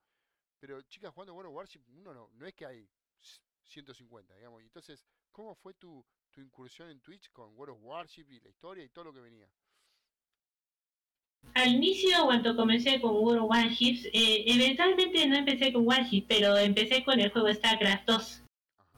[0.61, 2.89] Pero chicas jugando World of Warship, uno no, no es que hay
[3.65, 4.63] 150, digamos.
[4.63, 8.85] Entonces, ¿cómo fue tu, tu incursión en Twitch con World of Warship y la historia
[8.85, 9.49] y todo lo que venía?
[11.55, 16.57] Al inicio, cuando comencé con World of Warships, eh, eventualmente no empecé con Warship, pero
[16.59, 18.43] empecé con el juego StarCraft 2.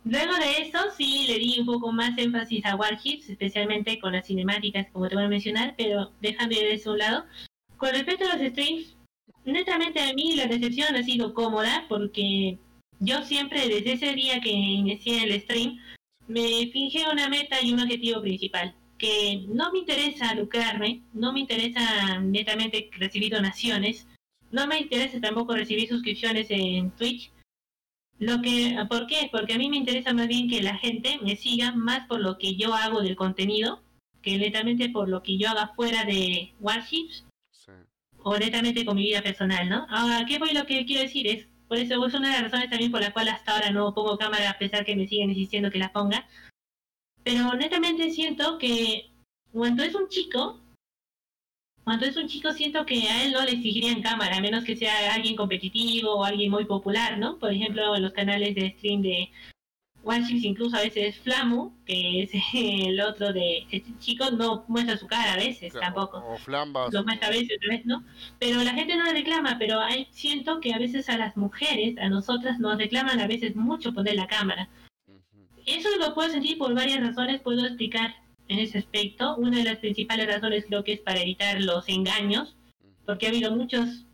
[0.04, 4.26] Luego de eso sí le di un poco más énfasis a Warships, especialmente con las
[4.26, 7.26] cinemáticas, como te voy a mencionar, pero dejando de eso a un lado.
[7.76, 8.96] Con respecto a los streams,
[9.44, 12.58] netamente a mí la recepción ha sido cómoda porque
[13.00, 15.78] yo siempre desde ese día que inicié el stream
[16.28, 21.40] me fijé una meta y un objetivo principal que no me interesa lucrarme, no me
[21.40, 24.06] interesa netamente recibir donaciones,
[24.52, 27.32] no me interesa tampoco recibir suscripciones en Twitch.
[28.20, 29.28] Lo que, ¿Por qué?
[29.32, 32.38] Porque a mí me interesa más bien que la gente me siga más por lo
[32.38, 33.82] que yo hago del contenido
[34.22, 37.26] que netamente por lo que yo haga fuera de Warships
[38.24, 39.86] o netamente con mi vida personal, ¿no?
[39.90, 41.26] Ahora, ¿qué voy lo que quiero decir?
[41.26, 43.94] Es, por eso es una de las razones también por la cual hasta ahora no
[43.94, 46.28] pongo cámara a pesar que me siguen insistiendo que la ponga.
[47.24, 49.10] Pero netamente siento que
[49.52, 50.60] cuando es un chico,
[51.84, 54.76] cuando es un chico siento que a él no le exigirían cámara, a menos que
[54.76, 57.38] sea alguien competitivo o alguien muy popular, ¿no?
[57.38, 59.30] Por ejemplo, en los canales de stream de
[60.04, 65.06] Warships, incluso a veces Flamu, que es el otro de este chico, no muestra su
[65.06, 66.18] cara a veces tampoco.
[66.18, 66.92] O Flambas.
[66.92, 68.04] Lo muestra a veces, otra vez no.
[68.38, 71.96] Pero la gente no le reclama, pero hay, siento que a veces a las mujeres,
[71.98, 74.68] a nosotras, nos reclaman a veces mucho poner la cámara.
[75.66, 78.16] Eso lo puedo sentir por varias razones, puedo explicar
[78.48, 79.36] en ese aspecto.
[79.36, 82.56] Una de las principales razones creo que es para evitar los engaños,
[83.06, 84.06] porque ha habido muchos,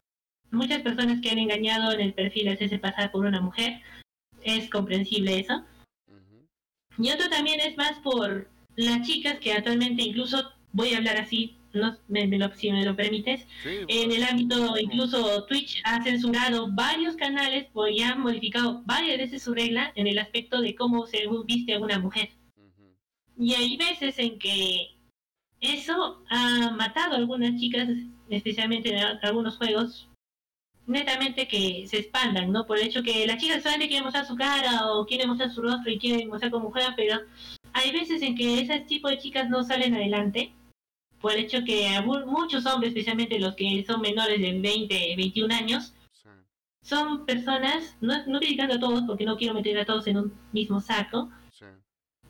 [0.51, 3.81] muchas personas que han engañado en el perfil hacerse pasar por una mujer.
[4.43, 5.65] Es comprensible eso.
[6.99, 11.57] Y otro también es más por las chicas que actualmente incluso, voy a hablar así,
[11.73, 17.15] no, me, lo, si me lo permites, en el ámbito incluso Twitch ha censurado varios
[17.17, 21.75] canales porque ha modificado varias veces su regla en el aspecto de cómo se viste
[21.75, 22.31] a una mujer.
[23.39, 24.89] Y hay veces en que
[25.61, 27.89] eso ha matado a algunas chicas,
[28.29, 30.08] especialmente en algunos juegos,
[30.89, 32.67] netamente que se expandan, ¿no?
[32.67, 35.63] Por el hecho que las chicas solamente quieren mostrar su cara o quieren mostrar su
[35.63, 37.21] rostro y quieren mostrar cómo juegan, pero
[37.73, 40.53] hay veces en que ese tipo de chicas no salen adelante
[41.21, 41.89] por el hecho que
[42.27, 45.93] muchos hombres, especialmente los que son menores de 20, 21 años,
[46.83, 50.33] son personas, no, no criticando a todos porque no quiero meter a todos en un
[50.53, 51.31] mismo saco,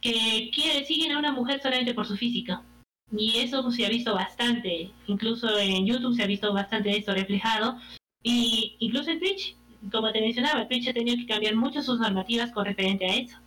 [0.00, 2.62] que quiere, siguen a una mujer solamente por su físico.
[3.10, 7.78] Y eso se ha visto bastante, incluso en YouTube se ha visto bastante esto reflejado.
[8.22, 9.56] Y incluso en Twitch,
[9.90, 13.38] como te mencionaba, Twitch ha tenido que cambiar mucho sus normativas con referente a eso.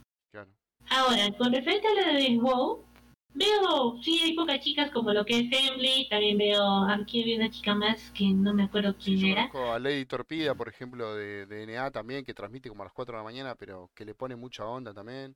[0.90, 2.84] Ahora, con referente a la de WoW,
[3.34, 7.50] veo, sí, hay pocas chicas como lo que es Family, también veo, aquí había una
[7.50, 9.50] chica más que no me acuerdo quién era.
[9.54, 13.14] a Lady Torpida, por ejemplo, de, de NA también, que transmite como a las 4
[13.14, 15.36] de la mañana, pero que le pone mucha onda también.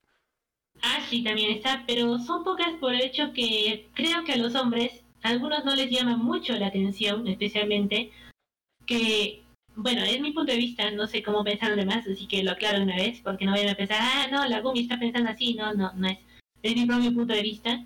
[0.82, 4.56] Ah, sí, también está, pero son pocas por el hecho que creo que a los
[4.56, 8.12] hombres, a algunos no les llama mucho la atención, especialmente,
[8.86, 9.44] que,
[9.76, 12.82] bueno, es mi punto de vista, no sé cómo pensaron demás, así que lo aclaro
[12.82, 15.74] una vez, porque no vayan a pensar, ah, no, la Gumi está pensando así, no,
[15.74, 16.20] no, no es.
[16.64, 17.84] Es mi propio punto de vista.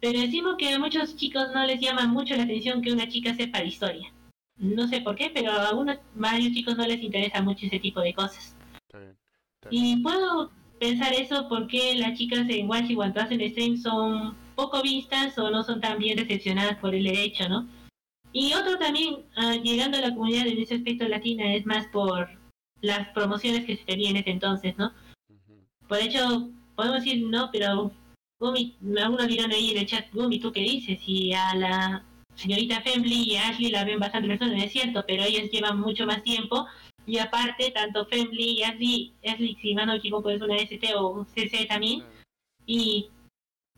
[0.00, 3.34] Pero decimos que a muchos chicos no les llama mucho la atención que una chica
[3.34, 4.12] sepa de historia.
[4.56, 8.00] No sé por qué, pero a algunos, varios chicos no les interesa mucho ese tipo
[8.00, 8.56] de cosas.
[9.70, 14.82] Y puedo pensar eso porque las chicas en Watch y cuando hacen stream son poco
[14.82, 17.66] vistas o no son tan bien recepcionadas por el derecho, ¿no?
[18.38, 22.28] Y otro también, ah, llegando a la comunidad en ese aspecto latina, es más por
[22.82, 24.92] las promociones que se tenían en ese entonces, ¿no?
[25.88, 27.90] Por hecho, podemos decir, no, pero
[28.38, 31.00] Gumi, algunos dirán ahí en el chat, Gumi, ¿tú qué dices?
[31.06, 35.22] Y a la señorita Fembly y a Ashley la ven bastante personas, es cierto, pero
[35.24, 36.66] ellas llevan mucho más tiempo
[37.06, 41.24] y aparte, tanto Fembly y Ashley, Ashley, si no me equivoco, es una ST o
[41.24, 42.02] CC también.
[42.66, 43.08] Y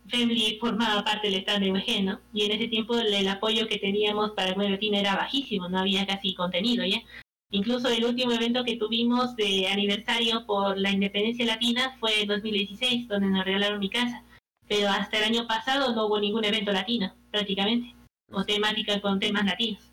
[0.09, 2.21] Fembly formaba parte del stand de UG, ¿no?
[2.33, 6.07] Y en ese tiempo el, apoyo que teníamos para el Latina era bajísimo, no había
[6.07, 7.03] casi contenido, ¿ya?
[7.51, 13.09] Incluso el último evento que tuvimos de aniversario por la independencia latina fue en 2016,
[13.09, 14.23] donde nos regalaron mi casa.
[14.69, 17.95] Pero hasta el año pasado no hubo ningún evento latino, prácticamente,
[18.31, 19.88] o temática con temas latinos.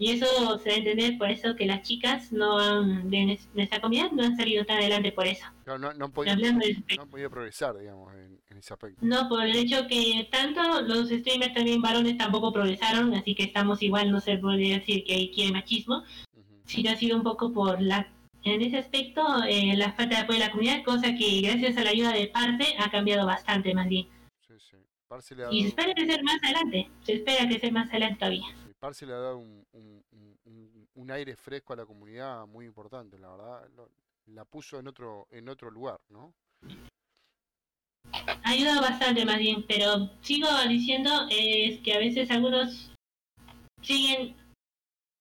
[0.00, 3.82] Y eso se va a entender por eso que las chicas no han, de nuestra
[3.82, 5.44] comunidad no han salido tan adelante por eso.
[5.66, 8.96] no, no, han podido, progresar, digamos, en, ese aspecto.
[9.02, 13.82] No, por el hecho que tanto los streamers también varones tampoco progresaron, así que estamos
[13.82, 16.02] igual, no se puede decir que hay machismo,
[16.64, 18.10] sino ha sido un poco por la
[18.42, 21.84] en ese aspecto eh, la falta de apoyo de la comunidad, cosa que gracias a
[21.84, 24.08] la ayuda de parte ha cambiado bastante más bien.
[24.48, 24.76] Sí, sí.
[25.50, 28.46] Y se espera crecer más adelante, se espera crecer más adelante todavía.
[28.80, 29.66] Parce le ha dado un,
[30.94, 33.68] un, aire fresco a la comunidad muy importante, la verdad.
[34.26, 36.32] la puso en otro, en otro lugar, ¿no?
[38.12, 42.90] Ha ayudado bastante más bien, pero sigo diciendo es que a veces algunos
[43.82, 44.34] siguen,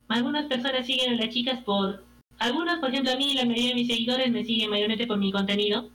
[0.08, 2.04] algunas personas siguen a las chicas por,
[2.40, 5.32] algunos, por ejemplo, a mí la mayoría de mis seguidores me siguen mayormente por mi
[5.32, 5.90] contenido.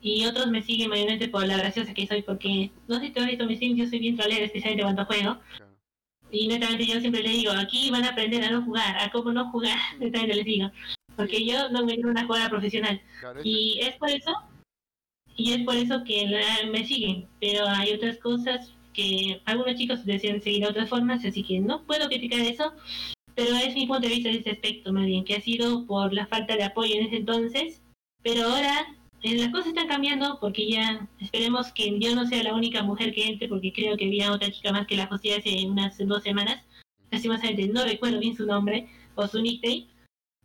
[0.00, 3.20] Y otros me siguen mayormente por la graciosa que soy, porque no sé si te
[3.20, 5.38] has visto mis streams, yo soy bien trolera, especialmente cuando juego.
[6.34, 9.32] Y netamente yo siempre le digo, aquí van a aprender a no jugar, a cómo
[9.32, 10.70] no jugar, netamente les digo.
[11.16, 13.00] Porque yo no me quiero una jugadora profesional.
[13.44, 14.32] y es por eso,
[15.36, 16.26] y es por eso que
[16.70, 17.28] me siguen.
[17.40, 21.84] Pero hay otras cosas que algunos chicos deciden seguir de otras formas, así que no
[21.84, 22.72] puedo criticar eso.
[23.36, 26.12] Pero es mi punto de vista de ese aspecto, más bien, que ha sido por
[26.12, 27.80] la falta de apoyo en ese entonces.
[28.22, 28.86] Pero ahora
[29.32, 33.26] las cosas están cambiando porque ya esperemos que yo no sea la única mujer que
[33.26, 36.62] entre porque creo que había otra chica más que la hostia hace unas dos semanas.
[37.10, 39.86] Lastimosamente no recuerdo bien su nombre o su nickname,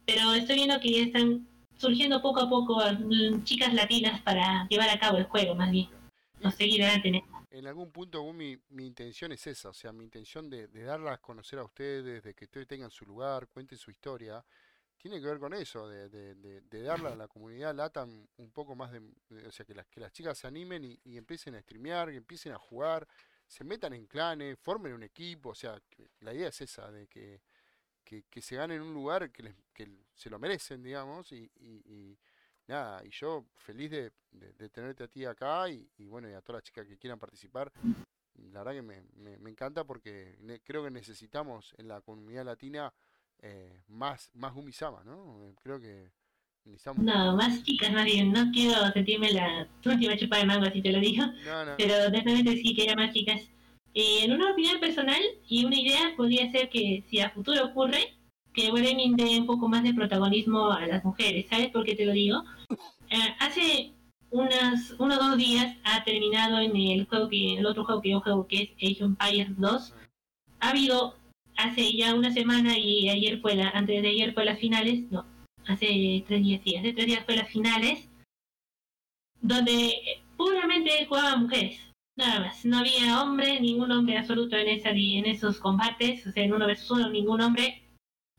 [0.06, 4.89] pero estoy viendo que ya están surgiendo poco a poco mm, chicas latinas para llevar
[4.89, 5.89] a cabo el juego más bien.
[6.42, 10.50] No seguir adelante en algún punto mi, mi intención es esa, o sea, mi intención
[10.50, 13.92] de, de darlas a conocer a ustedes, de que ustedes tengan su lugar, cuenten su
[13.92, 14.44] historia,
[14.99, 18.75] tiene que ver con eso, de, de, de, darle a la comunidad LATAM un poco
[18.75, 18.99] más de,
[19.47, 22.51] o sea, que las, que las chicas se animen y, empiecen a streamear, que empiecen
[22.51, 23.07] a jugar,
[23.47, 25.81] se metan en clanes, formen un equipo, o sea,
[26.19, 27.41] la idea es esa, de que,
[28.03, 32.17] que, que se ganen un lugar que, les, que se lo merecen, digamos, y, y,
[32.67, 36.62] nada, y yo feliz de, de, tenerte a ti acá y, bueno, y a todas
[36.62, 37.71] las chicas que quieran participar.
[38.51, 42.93] La verdad que me, me encanta porque creo que necesitamos en la comunidad latina
[43.41, 45.43] eh, más, más Gumisama, ¿no?
[45.43, 46.12] Eh, creo que.
[46.97, 48.32] No, más chicas, más bien.
[48.32, 51.23] No quiero sentirme la última chupa de mango, si te lo digo.
[51.78, 53.41] Pero definitivamente sí que haya más chicas.
[53.93, 58.13] Eh, en una opinión personal y una idea podría ser que si a futuro ocurre,
[58.54, 61.47] que Wargaming dé un poco más de protagonismo a las mujeres.
[61.49, 62.43] ¿Sabes por qué te lo digo?
[63.39, 63.93] hace
[64.32, 68.12] unas uno o dos días ha terminado en el juego que el otro juego que
[68.12, 69.93] yo juego que es Age of Empires 2
[70.60, 71.15] ha habido
[71.60, 75.26] hace ya una semana y ayer fue la, antes de ayer fue las finales, no,
[75.67, 78.10] hace tres días, sí, hace tres días fue las finales,
[79.41, 79.93] donde
[80.38, 81.80] puramente jugaban mujeres,
[82.15, 86.43] nada más, no había hombre, ningún hombre absoluto en esa en esos combates, o sea,
[86.43, 87.84] en uno versus uno, ningún hombre,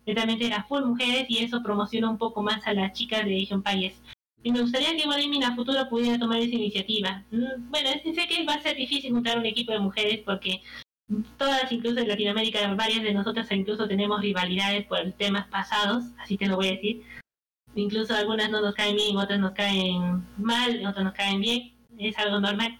[0.06, 3.62] netamente era full mujeres y eso promocionó un poco más a las chicas de Asian
[3.64, 4.00] Empires.
[4.42, 7.22] Y me gustaría que Vladimir a futuro pudiera tomar esa iniciativa.
[7.30, 10.62] Mm, bueno, sé que va a ser difícil juntar un equipo de mujeres porque
[11.36, 16.46] todas, incluso en Latinoamérica, varias de nosotras incluso tenemos rivalidades por temas pasados, así te
[16.46, 17.02] lo voy a decir.
[17.74, 22.18] Incluso algunas no nos caen bien, otras nos caen mal, otras nos caen bien, es
[22.18, 22.78] algo normal.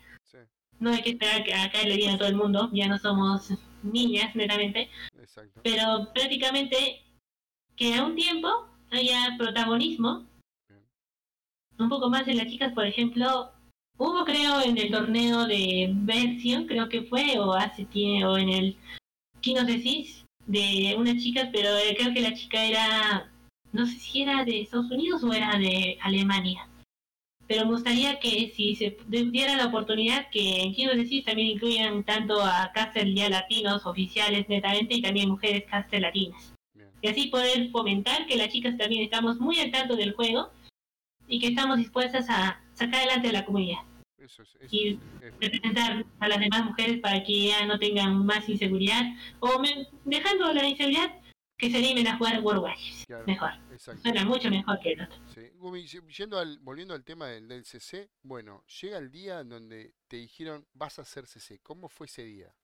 [0.78, 3.52] No hay que esperar que a caerle bien a todo el mundo, ya no somos
[3.82, 4.88] niñas netamente.
[5.62, 7.02] Pero prácticamente
[7.76, 10.26] que a un tiempo haya protagonismo,
[11.78, 13.52] un poco más en las chicas, por ejemplo,
[14.02, 18.48] Hubo, creo, en el torneo de versión, creo que fue, o hace tiempo, o en
[18.48, 18.76] el
[19.42, 23.30] Kino de unas chicas, pero eh, creo que la chica era,
[23.72, 26.66] no sé si era de Estados Unidos o era de Alemania.
[27.46, 32.40] Pero me gustaría que si se diera la oportunidad que en Kino también incluyan tanto
[32.42, 36.54] a caster ya latinos oficiales netamente y también mujeres caster latinas.
[37.02, 40.48] Y así poder fomentar que las chicas también estamos muy al tanto del juego
[41.28, 43.89] y que estamos dispuestas a sacar adelante a la comunidad
[44.70, 49.02] y representar a las demás mujeres para que ya no tengan más inseguridad
[49.40, 49.62] o
[50.04, 51.20] dejando la inseguridad
[51.56, 52.76] que se animen a jugar World War
[53.26, 53.50] mejor.
[54.02, 55.18] suena mucho mejor que el otro.
[56.60, 60.98] Volviendo al tema del, del CC bueno llega el día en donde te dijeron vas
[60.98, 62.54] a hacer CC ¿cómo fue ese día?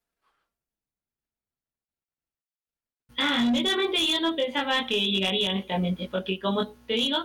[3.18, 7.18] Ah, netamente yo no pensaba que llegaría honestamente, porque como te digo,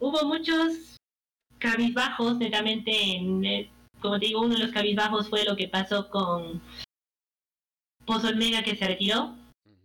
[0.00, 0.96] hubo muchos
[1.58, 3.44] cabizbajos netamente en,
[4.06, 6.62] como te digo, uno de los cabizbajos fue lo que pasó con
[8.04, 9.34] Pozo Mega que se retiró.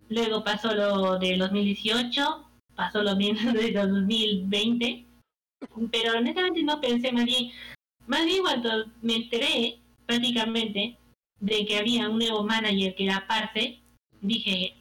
[0.09, 5.05] Luego pasó lo del 2018, pasó lo mismo del 2020.
[5.91, 7.51] Pero honestamente no pensé más bien,
[8.05, 10.97] más bien cuando me enteré prácticamente
[11.39, 13.79] de que había un nuevo manager que era Parse,
[14.21, 14.75] dije,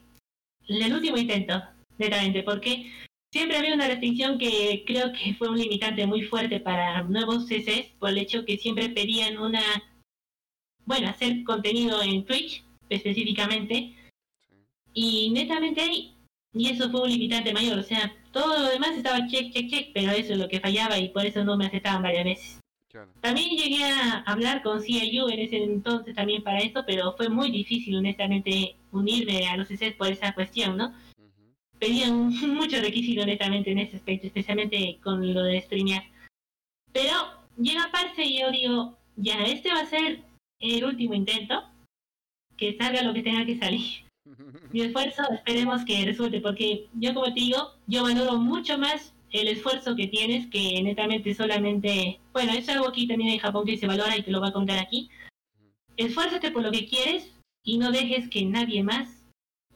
[0.67, 1.63] el último intento,
[1.97, 2.91] netamente, porque
[3.31, 7.93] Siempre había una restricción que creo que fue un limitante muy fuerte para nuevos CCs
[7.97, 9.61] por el hecho que siempre pedían una,
[10.85, 13.95] bueno, hacer contenido en Twitch específicamente
[14.93, 16.13] y netamente ahí,
[16.53, 19.91] y eso fue un limitante mayor, o sea, todo lo demás estaba check, check, check,
[19.93, 22.59] pero eso es lo que fallaba y por eso no me aceptaban varias veces.
[23.21, 27.49] También llegué a hablar con CIU en ese entonces también para eso, pero fue muy
[27.49, 30.93] difícil honestamente unirme a los CCs por esa cuestión, ¿no?
[31.81, 36.03] Pedían mucho requisito honestamente en ese aspecto, especialmente con lo de streamear.
[36.93, 37.11] Pero
[37.57, 40.21] llega Parse y yo digo, ya, este va a ser
[40.59, 41.63] el último intento,
[42.55, 44.05] que salga lo que tenga que salir.
[44.71, 49.47] Mi esfuerzo esperemos que resulte, porque yo como te digo, yo valoro mucho más el
[49.47, 53.87] esfuerzo que tienes que netamente solamente, bueno, es algo aquí también en Japón que se
[53.87, 55.09] valora y te lo voy a contar aquí.
[55.97, 59.23] Esfuérzate por lo que quieres y no dejes que nadie más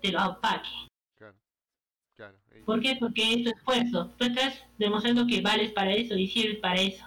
[0.02, 0.70] te lo apaque.
[2.66, 2.98] ¿Por qué?
[3.00, 4.12] Porque es tu esfuerzo.
[4.18, 7.06] Tú estás demostrando que vales para eso y sirves para eso.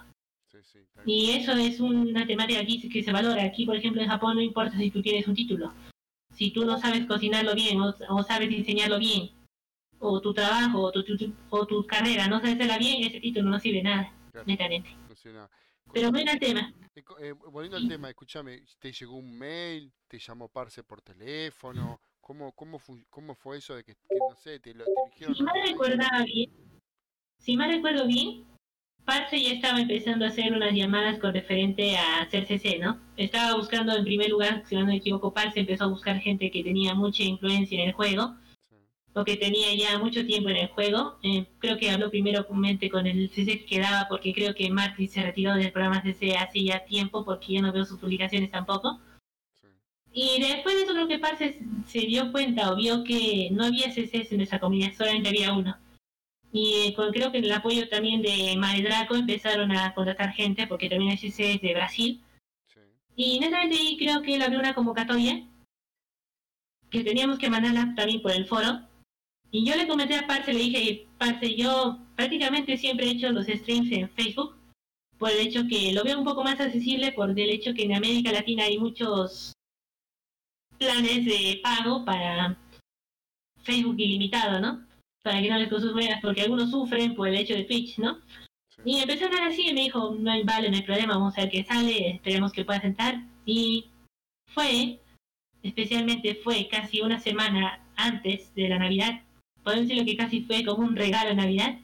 [1.05, 3.43] y eso es una temática aquí que se valora.
[3.43, 5.73] Aquí, por ejemplo, en Japón no importa si tú tienes un título.
[6.33, 9.31] Si tú no sabes cocinarlo bien o, sabes diseñarlo bien,
[9.99, 11.03] o tu trabajo o tu,
[11.49, 14.13] o tu carrera no sabes hacerla bien, ese título no sirve nada,
[14.45, 14.95] netamente.
[15.91, 16.73] Pero bueno el tema.
[16.95, 19.91] Eh, eh, volviendo al tema, escúchame, ¿te llegó un mail?
[20.07, 21.99] ¿Te llamó Parse por teléfono?
[22.29, 23.95] ¿Cómo, cómo, cómo fue eso de que,
[24.29, 25.33] no sé, te lo dijeron?
[25.33, 26.51] Si me recuerdo bien,
[27.39, 28.45] si me recuerdo bien,
[29.03, 32.99] Parse ya estaba empezando a hacer unas llamadas con referente a hacer CC, ¿no?
[33.17, 36.63] Estaba buscando en primer lugar, si no me equivoco, Parse empezó a buscar gente que
[36.63, 38.35] tenía mucha influencia en el juego,
[39.13, 41.17] o que tenía ya mucho tiempo en el juego.
[41.23, 45.23] Eh, creo que habló primero con el CC que quedaba, porque creo que Marty se
[45.23, 48.99] retiró del programa CC hace ya tiempo, porque ya no veo sus publicaciones tampoco.
[50.11, 53.91] Y después de eso creo que Parse se dio cuenta o vio que no había
[53.91, 55.77] CC en nuestra comunidad, solamente había uno
[56.51, 60.67] y eh, con, creo que el apoyo también de Mare Draco empezaron a contratar gente,
[60.67, 62.21] porque también ese es de Brasil.
[63.15, 65.45] Y netamente ahí creo que él abrió una convocatoria
[66.89, 68.81] que teníamos que mandarla también por el foro.
[69.51, 73.45] Y yo le comenté a Parce, le dije, Parce, yo prácticamente siempre he hecho los
[73.45, 74.55] streams en Facebook,
[75.17, 77.93] por el hecho que lo veo un poco más accesible, por el hecho que en
[77.93, 79.53] América Latina hay muchos
[80.79, 82.57] planes de pago para
[83.63, 84.89] Facebook ilimitado, ¿no?
[85.23, 88.19] para que no les buenas, porque algunos sufren por el hecho de Twitch, ¿no?
[88.85, 91.37] Y empecé a hablar así y me dijo, no hay, vale, no hay problema, vamos
[91.37, 93.21] a ver qué sale, esperemos que pueda sentar.
[93.45, 93.89] Y
[94.47, 94.99] fue,
[95.61, 99.21] especialmente fue casi una semana antes de la Navidad,
[99.63, 101.77] podemos decirlo que casi fue como un regalo de Navidad,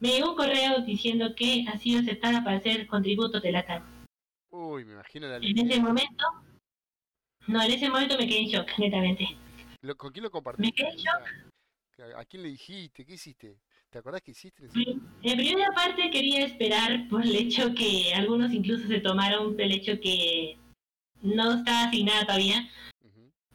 [0.00, 3.82] me llegó un correo diciendo que ha sido aceptada para hacer contributo de la TAM.
[4.50, 6.24] Uy, me imagino la En ese momento,
[7.46, 9.36] no, en ese momento me quedé en shock, netamente.
[9.96, 10.66] ¿Con quién lo compartiste?
[10.66, 11.46] Me quedé en shock
[12.16, 13.06] ¿A quién le dijiste?
[13.06, 13.56] ¿Qué hiciste?
[13.88, 14.68] ¿Te acordás que hiciste?
[14.74, 19.98] En primera parte quería esperar por el hecho que algunos incluso se tomaron el hecho
[19.98, 20.58] que
[21.22, 22.68] no estaba asignada todavía,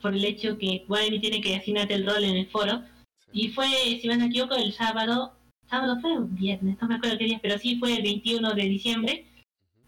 [0.02, 2.84] por el hecho que Wally tiene que asignarte el rol en el foro.
[3.32, 3.68] Y fue,
[4.02, 5.36] si me equivoco, el sábado,
[5.70, 8.64] sábado fue un viernes, no me acuerdo qué día, pero sí fue el 21 de
[8.64, 9.26] diciembre,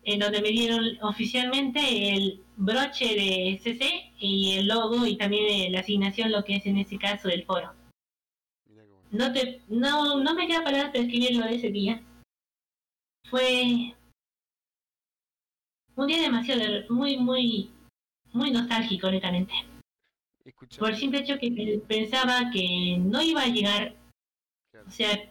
[0.04, 5.80] en donde me dieron oficialmente el broche de CC y el logo y también la
[5.80, 7.74] asignación, lo que es en este caso el foro.
[9.12, 12.02] No te no no me queda palabras para escribirlo de ese día.
[13.30, 13.96] Fue
[15.96, 17.72] un día demasiado muy muy
[18.32, 19.54] muy nostálgico netamente.
[20.80, 23.96] Por el simple hecho que pensaba que no iba a llegar.
[24.88, 25.30] O sea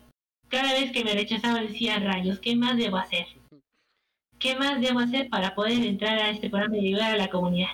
[0.48, 3.26] cada vez que me rechazaba decía rayos qué más debo hacer
[4.43, 7.70] qué más debo hacer para poder entrar a este programa y ayudar a la comunidad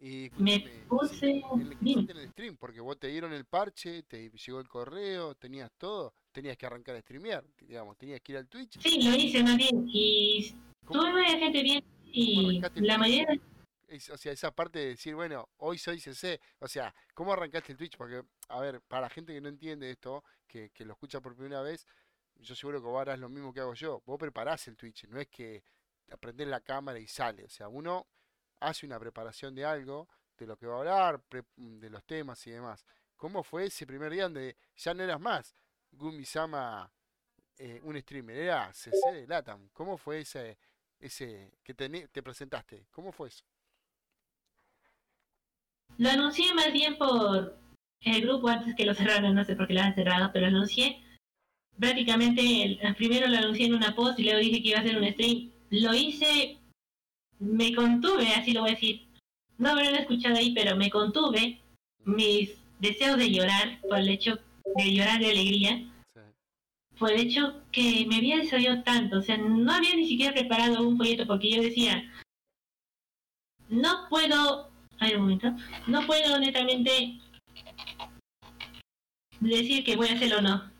[0.00, 1.42] y me puse.
[1.50, 6.14] En, el stream, porque vos te dieron el parche, te llegó el correo, tenías todo,
[6.32, 8.80] tenías que arrancar a streamear, digamos, tenías que ir al Twitch.
[8.80, 9.86] Sí, lo hice más bien.
[9.86, 10.54] Y
[10.86, 11.84] tuve varias gente bien.
[12.12, 13.38] Y la mayoría.
[14.12, 17.78] o sea, esa parte de decir, bueno, hoy soy CC, o sea, ¿cómo arrancaste el
[17.78, 17.96] Twitch?
[17.96, 21.36] Porque, a ver, para la gente que no entiende esto, que, que lo escucha por
[21.36, 21.86] primera vez,
[22.40, 24.02] yo seguro que vos harás lo mismo que hago yo.
[24.06, 25.62] Vos preparás el Twitch, no es que
[26.10, 27.44] aprendés la cámara y sale.
[27.44, 28.06] O sea, uno
[28.60, 31.22] hace una preparación de algo, de lo que va a hablar,
[31.56, 32.84] de los temas y demás.
[33.16, 35.54] ¿Cómo fue ese primer día donde ya no eras más
[35.92, 36.90] Gumi Sama
[37.58, 39.68] eh, un streamer, era CC de Latam?
[39.72, 40.58] ¿Cómo fue ese,
[40.98, 42.86] ese que te, te presentaste?
[42.90, 43.44] ¿Cómo fue eso?
[45.98, 47.58] Lo anuncié más bien por
[48.00, 50.56] el grupo antes que lo cerraron, no sé por qué lo han cerrado, pero lo
[50.56, 51.04] anuncié.
[51.80, 54.98] Prácticamente, el, primero lo anuncié en una post y luego dije que iba a hacer
[54.98, 55.50] un stream.
[55.70, 56.58] Lo hice
[57.40, 59.06] me contuve, así lo voy a decir.
[59.56, 61.58] No habrán escuchado ahí, pero me contuve
[62.04, 64.38] mis deseos de llorar por el hecho
[64.76, 65.86] de llorar de alegría.
[66.98, 70.86] Por el hecho que me había deseado tanto, o sea, no había ni siquiera preparado
[70.86, 72.12] un folleto porque yo decía,
[73.70, 75.56] no puedo, hay un momento,
[75.86, 77.18] no puedo netamente
[79.40, 80.79] decir que voy a hacerlo o no.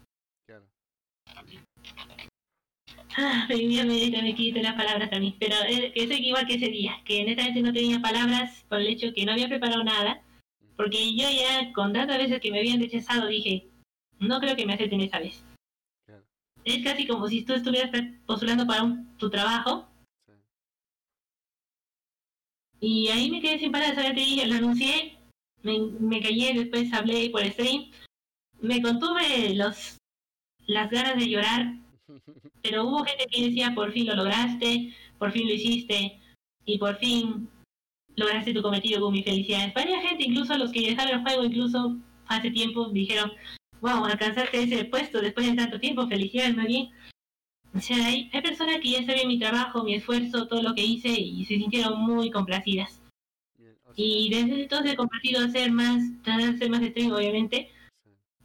[3.22, 7.22] Ah, me, me quité las palabras también, pero es, es igual que ese día, que
[7.22, 10.22] netamente no tenía palabras por el hecho que no había preparado nada,
[10.74, 13.68] porque yo ya con tantas veces que me habían rechazado dije,
[14.20, 15.44] no creo que me acepten esa vez.
[16.64, 17.90] Es casi como si tú estuvieras
[18.24, 19.86] postulando para un, tu trabajo.
[22.80, 25.18] Y ahí me quedé sin palabras, te dije, lo anuncié,
[25.62, 27.90] me, me callé, después hablé por stream,
[28.62, 29.98] me contuve los
[30.66, 31.80] las ganas de llorar
[32.62, 36.20] pero hubo gente que decía, por fin lo lograste, por fin lo hiciste,
[36.64, 37.48] y por fin
[38.16, 39.74] lograste tu cometido con mis felicidades.
[39.74, 41.96] Varias gente, incluso los que dejaron el juego, incluso
[42.26, 43.32] hace tiempo, dijeron,
[43.80, 46.90] wow, alcanzaste ese puesto después de tanto tiempo, felicidades, muy bien.
[47.74, 50.84] O sea, hay, hay personas que ya sabían mi trabajo, mi esfuerzo, todo lo que
[50.84, 53.00] hice y se sintieron muy complacidas.
[53.96, 57.70] y desde entonces he compartido hacer más, hacer más stream, obviamente,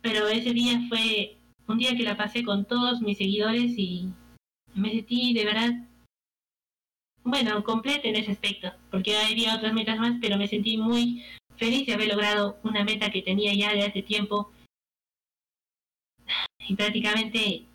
[0.01, 1.37] pero ese día fue
[1.67, 4.09] un día que la pasé con todos mis seguidores y
[4.73, 5.71] me sentí de verdad,
[7.23, 11.23] bueno, completa en ese aspecto, porque había otras metas más, pero me sentí muy
[11.57, 14.51] feliz de haber logrado una meta que tenía ya de hace tiempo.
[16.67, 17.65] Y prácticamente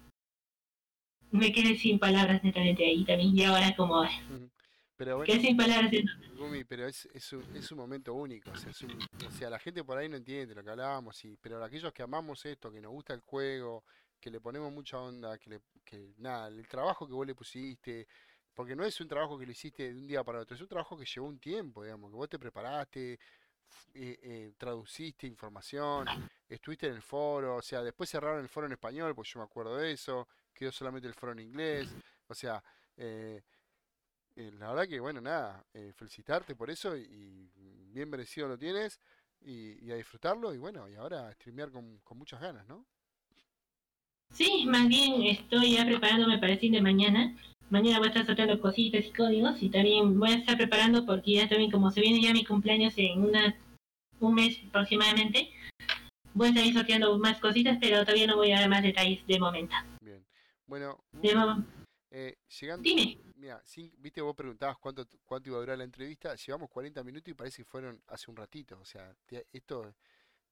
[1.31, 3.37] me quedé sin palabras netamente ahí también.
[3.37, 4.05] Y ahora como...
[5.01, 5.91] Pero bueno, quedé sin palabras.
[6.69, 8.51] pero es, es, un, es un momento único.
[8.51, 11.65] O sea, o sea, la gente por ahí no entiende lo que hablábamos, y, pero
[11.65, 13.83] aquellos que amamos esto, que nos gusta el juego,
[14.21, 18.07] que le ponemos mucha onda, que, le, que nada, el trabajo que vos le pusiste,
[18.53, 20.69] porque no es un trabajo que lo hiciste de un día para otro, es un
[20.69, 23.19] trabajo que llevó un tiempo, digamos, que vos te preparaste, eh,
[23.95, 26.09] eh, traduciste información,
[26.47, 29.47] estuviste en el foro, o sea, después cerraron el foro en español, pues yo me
[29.47, 31.89] acuerdo de eso, quedó solamente el foro en inglés,
[32.29, 32.63] o sea,
[32.99, 33.41] eh,
[34.37, 35.65] la verdad que, bueno, nada,
[35.95, 37.51] felicitarte por eso y,
[37.93, 39.01] bien merecido lo tienes
[39.41, 42.87] y, a disfrutarlo y bueno, y ahora a streamear con, con muchas ganas, ¿no?
[44.33, 47.37] Sí, más bien estoy ya preparándome para el fin de mañana
[47.71, 51.35] mañana voy a estar soltando cositas y códigos y también voy a estar preparando porque
[51.35, 53.57] ya también como se viene ya mi cumpleaños en una
[54.19, 55.51] un mes aproximadamente,
[56.35, 59.39] voy a estar sorteando más cositas, pero todavía no voy a dar más detalles de
[59.39, 59.75] momento.
[60.03, 60.23] Bien.
[60.67, 61.03] Bueno,
[62.11, 63.17] eh, llegando, Dime.
[63.41, 63.63] Mira,
[63.97, 67.63] viste, vos preguntabas cuánto, cuánto iba a durar la entrevista, llevamos 40 minutos y parece
[67.63, 68.79] que fueron hace un ratito.
[68.79, 69.17] O sea,
[69.51, 69.95] esto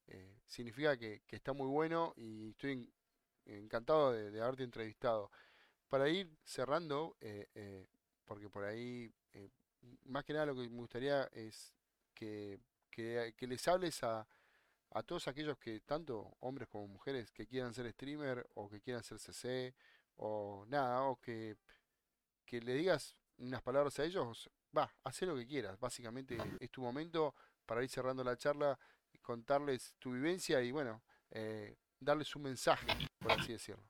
[0.06, 2.90] eh, significa que, está muy bueno y estoy
[3.44, 5.30] encantado de haberte entrevistado
[5.90, 7.86] para ir cerrando, eh, eh,
[8.24, 9.12] porque por ahí,
[10.04, 11.74] más que nada lo que me gustaría es
[12.14, 12.58] que,
[12.90, 14.26] que, les hables a,
[14.92, 19.04] a todos aquellos que, tanto hombres como mujeres, que quieran ser streamer o que quieran
[19.04, 19.74] ser CC
[20.16, 21.58] o nada, o que,
[22.48, 26.80] que le digas unas palabras a ellos, va, haz lo que quieras, básicamente es tu
[26.80, 27.34] momento
[27.66, 28.78] para ir cerrando la charla,
[29.20, 31.02] contarles tu vivencia y bueno,
[32.00, 32.86] darles un mensaje,
[33.18, 33.84] por así decirlo.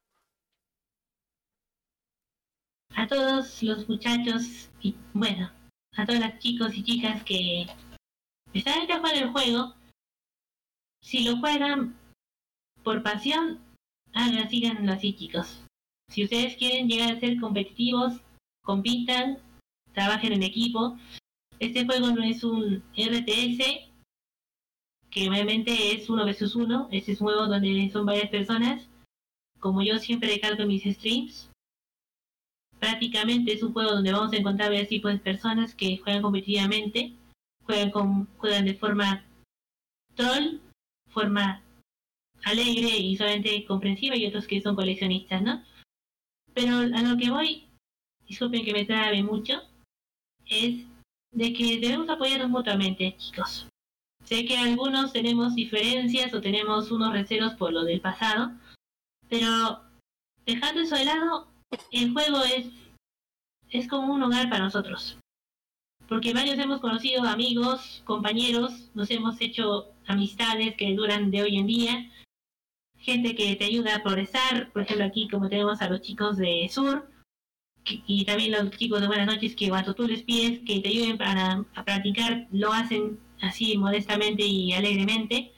[2.96, 5.52] A todos los muchachos y bueno,
[5.96, 7.66] a todos los chicos y chicas que
[8.52, 9.74] están jugar el juego,
[11.00, 11.96] si lo juegan
[12.82, 13.62] por pasión,
[14.14, 15.62] hagan, síganlo así chicos.
[16.08, 18.20] Si ustedes quieren llegar a ser competitivos,
[18.68, 19.38] compitan,
[19.94, 20.98] trabajen en equipo.
[21.58, 23.88] Este juego no es un RTS,
[25.10, 26.86] que obviamente es uno versus uno.
[26.92, 28.86] Este es un juego donde son varias personas.
[29.58, 31.50] Como yo siempre recalco en mis streams,
[32.78, 37.14] prácticamente es un juego donde vamos a encontrar varios tipos de personas que juegan competitivamente,
[37.64, 39.24] juegan, con, juegan de forma
[40.14, 40.60] troll,
[41.08, 41.62] forma
[42.44, 45.64] alegre y solamente comprensiva y otros que son coleccionistas, ¿no?
[46.52, 47.67] Pero a lo que voy,
[48.28, 49.62] disculpen que me trabe mucho,
[50.46, 50.84] es
[51.32, 53.66] de que debemos apoyarnos mutuamente, chicos.
[54.24, 58.52] Sé que algunos tenemos diferencias o tenemos unos recelos por lo del pasado,
[59.28, 59.80] pero
[60.44, 61.48] dejando eso de lado,
[61.90, 62.66] el juego es,
[63.70, 65.16] es como un hogar para nosotros.
[66.08, 71.66] Porque varios hemos conocido amigos, compañeros, nos hemos hecho amistades que duran de hoy en
[71.66, 72.10] día,
[72.98, 76.68] gente que te ayuda a progresar, por ejemplo aquí como tenemos a los chicos de
[76.70, 77.08] Sur,
[77.84, 81.18] y también los chicos de Buenas noches que cuando tú les pides que te ayuden
[81.18, 85.52] para a practicar, lo hacen así modestamente y alegremente.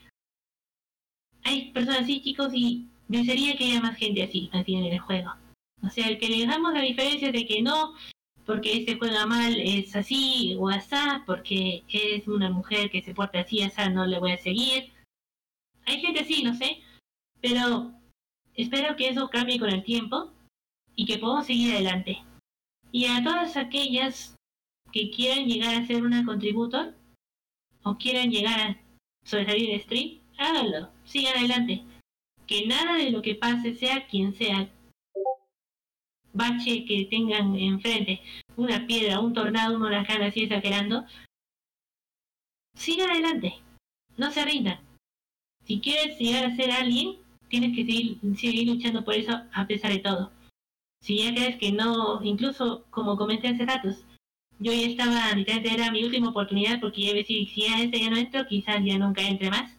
[1.44, 5.32] Hay personas así, chicos, y desearía que haya más gente así, así en el juego.
[5.82, 7.94] O sea, que le dejamos la diferencia de que no,
[8.44, 13.40] porque este juega mal es así o asá, porque es una mujer que se porta
[13.40, 14.92] así, asá, no le voy a seguir.
[15.86, 16.82] Hay gente así, no sé,
[17.40, 17.92] pero
[18.54, 20.32] espero que eso cambie con el tiempo
[21.00, 22.22] y que podamos seguir adelante.
[22.92, 24.36] Y a todas aquellas
[24.92, 26.94] que quieran llegar a ser una contributor
[27.84, 28.80] o quieran llegar a
[29.24, 31.84] sobresalir en stream, háganlo, sigan adelante.
[32.46, 34.68] Que nada de lo que pase, sea quien sea,
[36.34, 38.20] bache que tengan enfrente,
[38.56, 41.06] una piedra, un tornado, un huracán así exagerando,
[42.74, 43.54] sigan adelante,
[44.18, 44.80] no se rindan.
[45.64, 47.16] Si quieres llegar a ser alguien,
[47.48, 50.39] tienes que seguir luchando por eso a pesar de todo.
[51.02, 54.04] Si ya crees que no, incluso como comenté hace ratos,
[54.58, 58.10] yo ya estaba, literalmente era mi última oportunidad porque ya decir, si a este ya
[58.10, 59.74] no entro, quizás ya nunca entre más.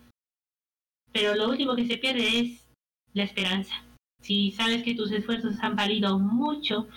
[1.12, 2.68] Pero lo último que se pierde es
[3.14, 3.84] la esperanza.
[4.22, 6.88] Si sabes que tus esfuerzos han valido mucho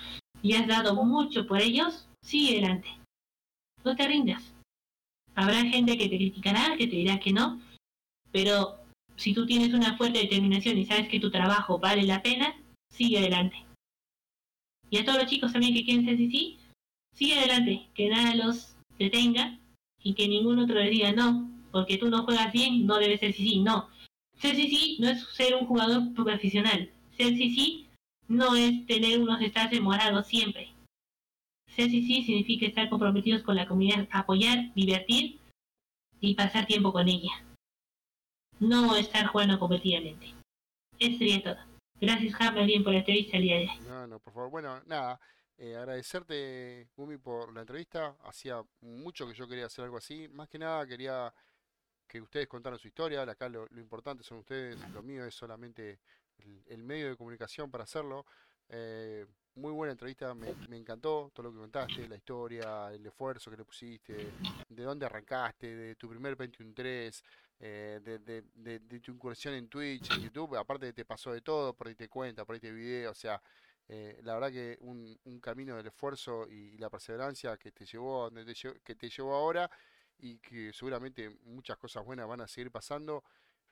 [0.42, 2.88] y has dado mucho por ellos, sigue adelante.
[3.84, 4.54] No te rindas.
[5.34, 7.60] Habrá gente que te criticará, que te dirá que no,
[8.30, 8.78] pero
[9.16, 12.54] si tú tienes una fuerte determinación y sabes que tu trabajo vale la pena,
[12.90, 13.64] sigue adelante.
[14.94, 16.56] Y a todos los chicos también que quieren ser sí,
[17.12, 19.58] sigue adelante, que nada los detenga
[20.04, 23.32] y que ningún otro les diga no, porque tú no juegas bien, no debes ser
[23.32, 23.88] sí, no.
[24.38, 27.88] Ser sí no es ser un jugador profesional, ser sí
[28.28, 30.72] no es tener unos estados morados siempre.
[31.74, 35.40] Ser sí significa estar comprometidos con la comunidad, apoyar, divertir
[36.20, 37.44] y pasar tiempo con ella.
[38.60, 40.34] No estar jugando competitivamente.
[41.00, 41.73] Eso sería todo.
[42.04, 43.74] Gracias, Jaime, bien por la entrevista el día.
[43.86, 44.50] No, no, por favor.
[44.50, 45.18] Bueno, nada,
[45.56, 48.14] eh, agradecerte, Gumi, por la entrevista.
[48.24, 50.28] Hacía mucho que yo quería hacer algo así.
[50.28, 51.32] Más que nada quería
[52.06, 53.22] que ustedes contaran su historia.
[53.22, 56.00] Acá lo, importante son ustedes, lo mío es solamente
[56.66, 58.26] el, medio de comunicación para hacerlo.
[58.68, 59.24] Eh,
[59.54, 63.64] muy buena entrevista, me, encantó todo lo que contaste, la historia, el esfuerzo que le
[63.64, 64.32] pusiste,
[64.68, 67.22] de dónde arrancaste, de tu primer 21.3,
[67.60, 71.40] eh, de, de, de, tu incursión en Twitch, en YouTube, aparte de te pasó de
[71.40, 73.40] todo, por ahí te cuenta, por ahí te video, o sea,
[73.88, 78.30] eh, la verdad que un, un, camino del esfuerzo y, la perseverancia que te llevó
[78.30, 79.70] donde te, que te llevó ahora
[80.18, 83.24] y que seguramente muchas cosas buenas van a seguir pasando.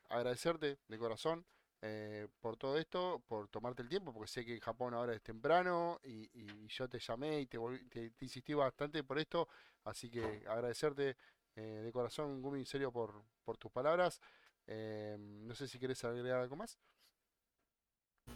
[0.08, 1.44] Agradecerte de corazón.
[1.84, 5.22] Eh, por todo esto, por tomarte el tiempo, porque sé que en Japón ahora es
[5.22, 6.28] temprano y,
[6.68, 7.58] yo te llamé y te,
[7.90, 9.48] te, insistí bastante por esto,
[9.82, 11.16] así que agradecerte
[11.56, 14.20] eh, de corazón, Gumi, en serio, por, por tus palabras.
[14.66, 16.78] Eh, no sé si quieres agregar algo más.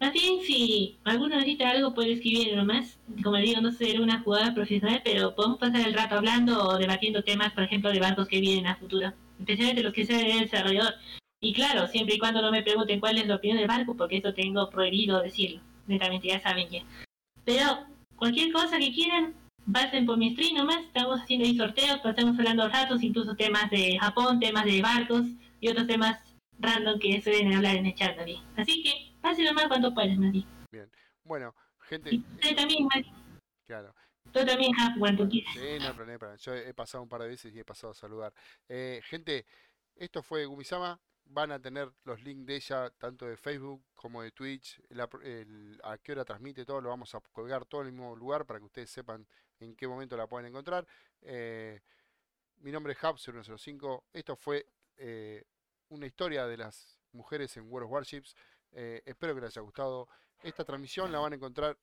[0.01, 2.99] Bien, si alguno necesita algo, puede escribir nomás.
[3.23, 7.23] Como digo, no soy una jugada profesional, pero podemos pasar el rato hablando o debatiendo
[7.23, 10.95] temas, por ejemplo, de bancos que vienen a futuro, especialmente los que sean el desarrollador.
[11.41, 14.19] Y claro, siempre y cuando no me pregunten cuál es la opinión del barco, porque
[14.19, 15.61] eso tengo prohibido decirlo.
[15.87, 16.83] Netamente, ya saben ya.
[17.45, 17.87] Pero
[18.17, 19.35] cualquier cosa que quieran,
[19.73, 20.85] pasen por mi stream nomás.
[20.85, 25.27] Estamos haciendo ahí sorteos, estamos hablando ratos, incluso temas de Japón, temas de barcos
[25.61, 26.23] y otros temas
[26.59, 28.43] random que suelen hablar en el chat también.
[28.57, 30.45] Así que pasen nomás cuando puedan, Nadie.
[30.71, 30.91] Bien.
[31.25, 32.15] Bueno, gente.
[32.15, 32.89] Y usted también,
[33.67, 33.95] Claro.
[34.33, 35.55] Tú también, cuando quieras.
[35.55, 36.37] Sí, no problema.
[36.37, 38.33] Yo he pasado un par de veces y he pasado a saludar.
[38.69, 39.47] Eh, gente,
[39.97, 44.31] esto fue Gumisama van a tener los links de ella, tanto de Facebook como de
[44.31, 44.81] Twitch,
[45.83, 48.59] a qué hora transmite todo, lo vamos a colgar todo en el mismo lugar para
[48.59, 49.27] que ustedes sepan
[49.61, 50.87] en qué momento la pueden encontrar.
[51.23, 51.81] Eh,
[52.59, 55.45] mi nombre es Hub0105, esto fue eh,
[55.91, 58.35] una historia de las mujeres en World of Warships,
[58.73, 60.09] eh, espero que les haya gustado.
[60.43, 61.77] Esta transmisión la van a encontrar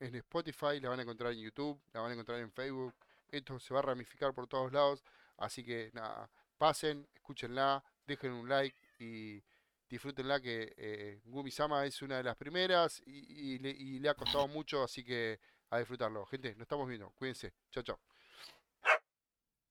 [0.00, 2.94] en Spotify, la van a encontrar en YouTube, la van a encontrar en Facebook,
[3.28, 5.04] esto se va a ramificar por todos lados,
[5.36, 9.42] así que nada, pasen, escúchenla, dejen un like y
[9.88, 15.04] disfrútenla que Gumi Sama es una de las primeras y le ha costado mucho, así
[15.04, 15.40] que
[15.70, 16.26] a disfrutarlo.
[16.26, 17.10] Gente, nos estamos viendo.
[17.10, 17.52] Cuídense.
[17.70, 18.07] Chao, chao.